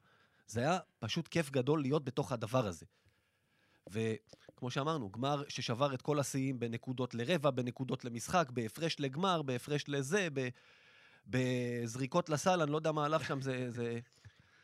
[0.47, 2.85] זה היה פשוט כיף גדול להיות בתוך הדבר הזה.
[3.91, 10.27] וכמו שאמרנו, גמר ששבר את כל השיאים בנקודות לרבע, בנקודות למשחק, בהפרש לגמר, בהפרש לזה,
[10.33, 10.47] ב...
[11.27, 13.99] בזריקות לסל, אני לא יודע מה הלך שם, זה, זה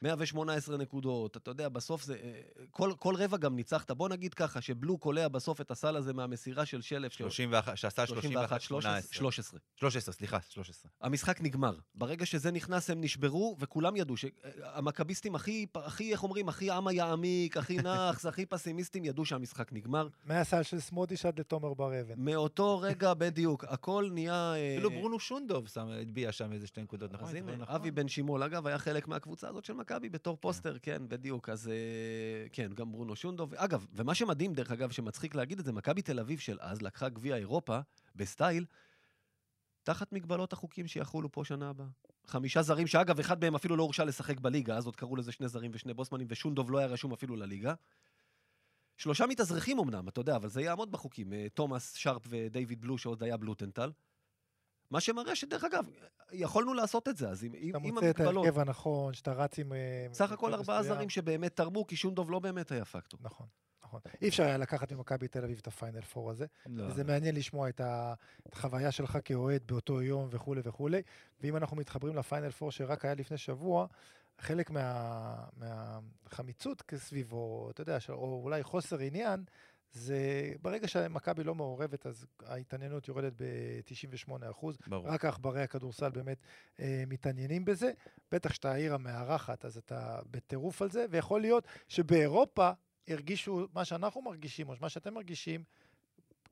[0.06, 2.16] 118 נקודות, אתה יודע, בסוף זה...
[2.24, 2.42] אה,
[2.72, 3.92] כל, כל רבע גם ניצחת.
[3.92, 7.12] בוא נגיד ככה, שבלו קולע בסוף את הסל הזה מהמסירה של שלף.
[7.12, 9.02] ש- 31, שעשה 31, 18.
[9.12, 9.60] 13.
[9.76, 10.92] 13, סליחה, 13.
[11.02, 11.76] המשחק נגמר.
[11.96, 17.58] ברגע שזה נכנס, הם נשברו, וכולם ידעו שהמכביסטים הכי, הכי, איך אומרים, הכי עמה יעמיק,
[17.58, 20.08] הכי נאחס, הכי פסימיסטים, ידעו שהמשחק נגמר.
[20.26, 22.14] מהסל של סמודיש עד לתומר בר אבן.
[22.18, 24.54] מאותו רגע בדיוק, הכל נהיה...
[24.56, 27.28] אה, אפילו ברונו שונדוב שם- הטביע שם איזה שתי נקודות, נכון?
[27.28, 27.76] אז הנה, נכון?
[27.76, 31.50] אבי בן שימול, אגב, היה חלק מהקבוצה הזאת של מכבי בתור פוסטר, כן, בדיוק.
[31.50, 33.54] אז אה, כן, גם ברונו שונדוב.
[33.54, 37.10] אגב, ומה שמדהים, דרך אגב, שמצחיק להגיד את זה, מכבי תל אביב של אז לקחה
[37.10, 37.80] גביע אירופה
[38.16, 38.66] בסטייל,
[39.84, 41.88] תחת מגבלות החוקים שיחולו פה שנה הבאה.
[42.28, 45.48] חמישה זרים, שאגב, אחד מהם אפילו לא הורשה לשחק בליגה, אז עוד קראו לזה שני
[45.48, 47.74] זרים ושני בוסמנים, ושונדוב לא היה רשום אפילו לליגה.
[48.98, 51.34] שלושה מתאזרחים אמנם, אתה יודע, אבל זה יעמוד בחוקים.
[51.34, 53.92] אה, תומאס שרפ ודייוויד בלו, שעוד היה בלוטנטל.
[54.92, 55.86] מה שמראה שדרך אגב,
[56.32, 58.46] יכולנו לעשות את זה, אז עם, עם, אתה מוצא את המגבלות.
[58.46, 59.74] ההרכב הנכון, שאתה רץ עם...
[59.74, 60.84] אה, סך הכל ארבעה.
[60.84, 63.20] זרים שבאמת תרמו, כי שונדוב לא באמת היה פקטור.
[63.24, 63.48] נכון,
[63.84, 64.00] נכון.
[64.22, 66.46] אי אפשר היה לקחת ממכבי תל אביב את הפיינל פור הזה.
[66.66, 66.84] לא.
[66.84, 67.82] וזה מעניין לשמוע את
[68.54, 71.02] החוויה שלך כאוהד באותו יום וכולי וכולי.
[71.42, 73.88] ואם אנחנו מתחברים לפיינל פור שרק היה לפני שבוע,
[74.40, 79.44] חלק מה- מהחמיצות סביבו, אתה יודע, או אולי חוסר עניין,
[79.96, 84.66] זה ברגע שמכבי לא מעורבת, אז ההתעניינות יורדת ב-98%.
[84.88, 85.08] ברור.
[85.08, 86.38] רק העכברי הכדורסל באמת
[86.80, 87.92] אה, מתעניינים בזה.
[88.32, 92.72] בטח שאתה העיר המארחת, אז אתה בטירוף על זה, ויכול להיות שבאירופה
[93.08, 95.64] הרגישו מה שאנחנו מרגישים, או מה שאתם מרגישים,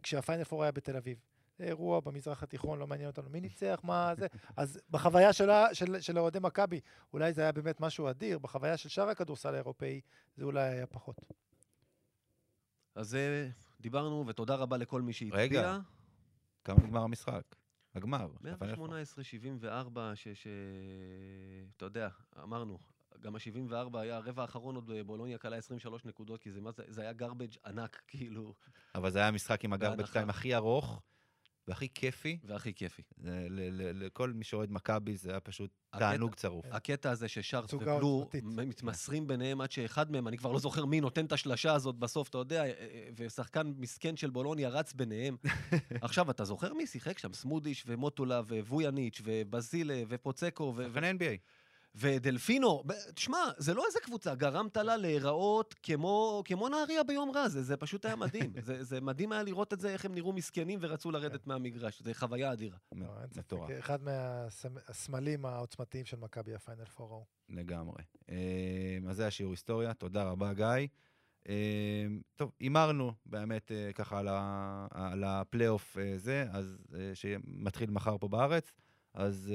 [0.04, 1.18] כשהפיינל פור היה בתל אביב.
[1.58, 4.28] זה אירוע במזרח התיכון, לא מעניין אותנו מי ניצח, מה זה.
[4.58, 6.80] אז בחוויה שלה, של, של אוהדי מכבי,
[7.14, 10.02] אולי זה היה באמת משהו אדיר, בחוויה של שאר הכדורסל האירופאי,
[10.38, 11.26] זה אולי היה פחות.
[12.96, 13.48] אז אה,
[13.82, 15.40] דיברנו, ותודה רבה לכל מי שהצביע.
[15.40, 15.80] רגע.
[16.64, 17.56] כמה נגמר המשחק?
[17.96, 18.28] הגמר.
[18.44, 18.88] של הפיינל פור.
[19.94, 20.28] 118-74, ש...
[20.28, 20.48] ש...
[21.78, 22.10] אתה יודע,
[22.44, 22.78] אמרנו,
[23.20, 27.58] גם ה-74 היה, הרבע האחרון עוד בולוניה כלה 23 נקודות, כי זה, זה, היה garbage
[27.66, 28.54] ענק, כאילו,
[28.96, 30.14] אבל זה היה המשחק עם הגרבג' בהנחה.
[30.14, 31.02] טיים הכי ארוך
[31.68, 32.38] והכי כיפי.
[32.44, 33.02] והכי כיפי.
[33.18, 36.66] זה- ל- ל- לכל מי שאוהד מכבי זה היה פשוט הקטע- תענוג צרוף.
[36.72, 37.28] הקטע הזה
[37.66, 41.74] תצוגה ובלו מתמסרים ביניהם עד שאחד מהם, אני כבר לא זוכר מי נותן את השלשה
[41.74, 45.38] הזאת בסוף, אתה יודע, אה, אה, ושחקן מסכן של בולוניה רץ ביניהם.
[46.02, 47.34] עכשיו, אתה זוכר מי שיחק שם?
[47.34, 51.38] סמודיש ומוטולה וויאניץ' ובזילה ופוצקו ו- שחקני NBA.
[51.96, 52.84] ודלפינו.
[53.14, 57.78] תשמע, זה לא איזה קבוצה, גרמת לה להיראות כמו, כמו נהריה ביום רע, זה, זה
[57.78, 58.54] פשוט היה מדהים.
[58.66, 62.02] זה, זה מדהים היה לראות את זה, איך הם נראו מסכנים ורצו לרדת מהמגרש.
[62.02, 62.78] זה חוויה אדירה.
[62.96, 63.06] לא.
[63.38, 63.70] מטורף.
[63.80, 67.26] אחד מהסמלים העוצמתיים של מכבי הפיינל פור ההוא.
[67.50, 68.04] לגמרי.
[68.30, 70.88] אה, אז זה השיעור היסטוריה, תודה רבה גיא.
[71.50, 74.20] אה, טוב, הימרנו באמת אה, ככה
[74.92, 76.78] על, הפלייאוף זה, אז
[77.14, 78.72] שמתחיל מחר פה בארץ,
[79.14, 79.54] אז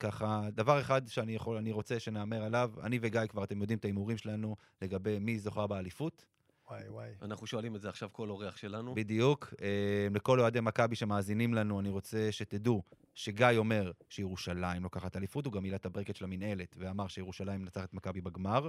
[0.00, 3.84] ככה, דבר אחד שאני יכול, אני רוצה שנהמר עליו, אני וגיא כבר, אתם יודעים את
[3.84, 6.24] ההימורים שלנו לגבי מי זוכה באליפות,
[6.70, 7.10] וואי וואי.
[7.22, 8.94] אנחנו שואלים את זה עכשיו כל אורח שלנו.
[8.94, 9.54] בדיוק.
[9.62, 12.82] אה, לכל אוהדי מכבי שמאזינים לנו, אני רוצה שתדעו
[13.14, 17.88] שגיא אומר שירושלים לוקחת אליפות, הוא גם מילא את הברקט של המינהלת ואמר שירושלים מנצחת
[17.88, 18.68] את מכבי בגמר.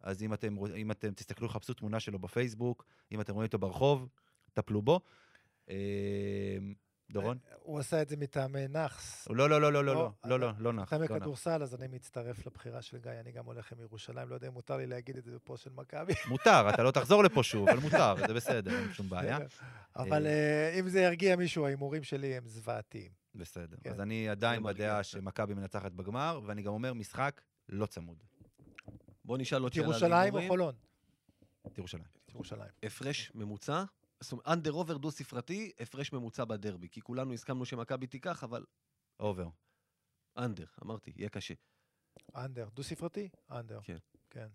[0.00, 4.08] אז אם אתם, אם אתם תסתכלו, חפשו תמונה שלו בפייסבוק, אם אתם רואים אותו ברחוב,
[4.54, 5.00] טפלו בו.
[7.12, 7.38] דורון?
[7.48, 9.28] אה, הוא עשה את זה מטעמי נאחס.
[9.30, 10.92] לא, לא, לא, לא, לא, לא, לא, אה, לא, לא, אה, לא נאחס.
[10.92, 14.34] מטעמי לא כדורסל, אז אני מצטרף לבחירה של גיא, אני גם הולך עם ירושלים, לא
[14.34, 16.12] יודע אם מותר לי להגיד את זה פה של מכבי.
[16.28, 19.38] מותר, אתה לא תחזור לפה שוב, אבל מותר, זה בסדר, אין שום בעיה.
[19.96, 20.26] אבל
[20.80, 23.10] אם זה ירגיע מישהו, ההימורים שלי הם זוועתיים.
[23.34, 23.76] בסדר.
[23.84, 23.90] כן.
[23.90, 25.02] אז אני עדיין בדעה כן.
[25.02, 28.22] שמכבי מנצחת בגמר, ואני גם אומר, משחק לא צמוד.
[29.24, 29.86] בוא נשאל עוד שאלה.
[29.86, 30.74] ירושלים או חולון?
[31.78, 32.04] ירושלים.
[32.34, 32.70] ירושלים.
[32.82, 33.84] הפרש ממוצע?
[34.20, 36.88] זאת אומרת, under over דו-ספרתי, הפרש ממוצע בדרבי.
[36.88, 38.64] כי כולנו הסכמנו שמכבי תיקח, אבל
[39.20, 39.48] over.
[40.38, 41.54] under, אמרתי, יהיה קשה.
[42.36, 42.68] under.
[42.74, 43.28] דו-ספרתי?
[43.50, 43.80] under.
[43.82, 43.96] כן.
[44.30, 44.46] כן.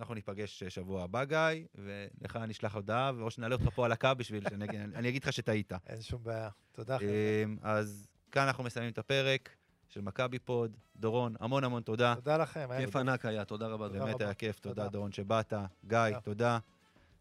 [0.00, 3.92] אנחנו ניפגש אה, שבוע הבא, גיא, ולך אני אשלח הודעה, או שנעלה אותך פה על
[3.92, 5.72] הקו בשביל שאני אגיד- אני אגיד לך שטעית.
[5.86, 6.50] אין שום בעיה.
[6.72, 7.10] תודה, חבר'ה.
[7.44, 9.56] אמ, אז כאן אנחנו מסיימים את הפרק
[9.88, 10.76] של מכבי פוד.
[10.96, 12.14] דורון, המון המון תודה.
[12.14, 12.68] תודה לכם.
[12.78, 13.88] כיף ענק היה, תודה רבה.
[13.88, 14.20] באמת.
[14.20, 14.88] היה כיף, תודה תודה.
[14.88, 15.52] דורון שבאת.
[15.86, 16.58] גיא, תודה.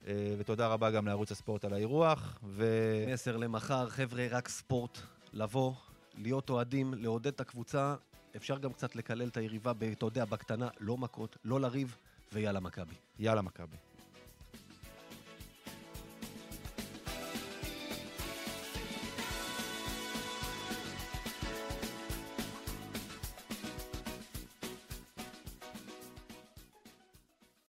[0.08, 2.40] אה, ותודה רבה גם לערוץ הספורט על האירוח.
[2.44, 2.66] ו...
[3.14, 4.98] מסר למחר, חבר'ה, רק ספורט,
[5.34, 5.74] לבוא,
[6.18, 7.96] להיות אוהדים, לעודד את הקבוצה.
[8.36, 11.98] אפשר גם קצת לקלל את היריבה, אתה יודע, בקטנה, לא מכות, לא לריב,
[12.34, 12.96] ויאללה מכבי.
[13.20, 13.78] יאללה מכבי.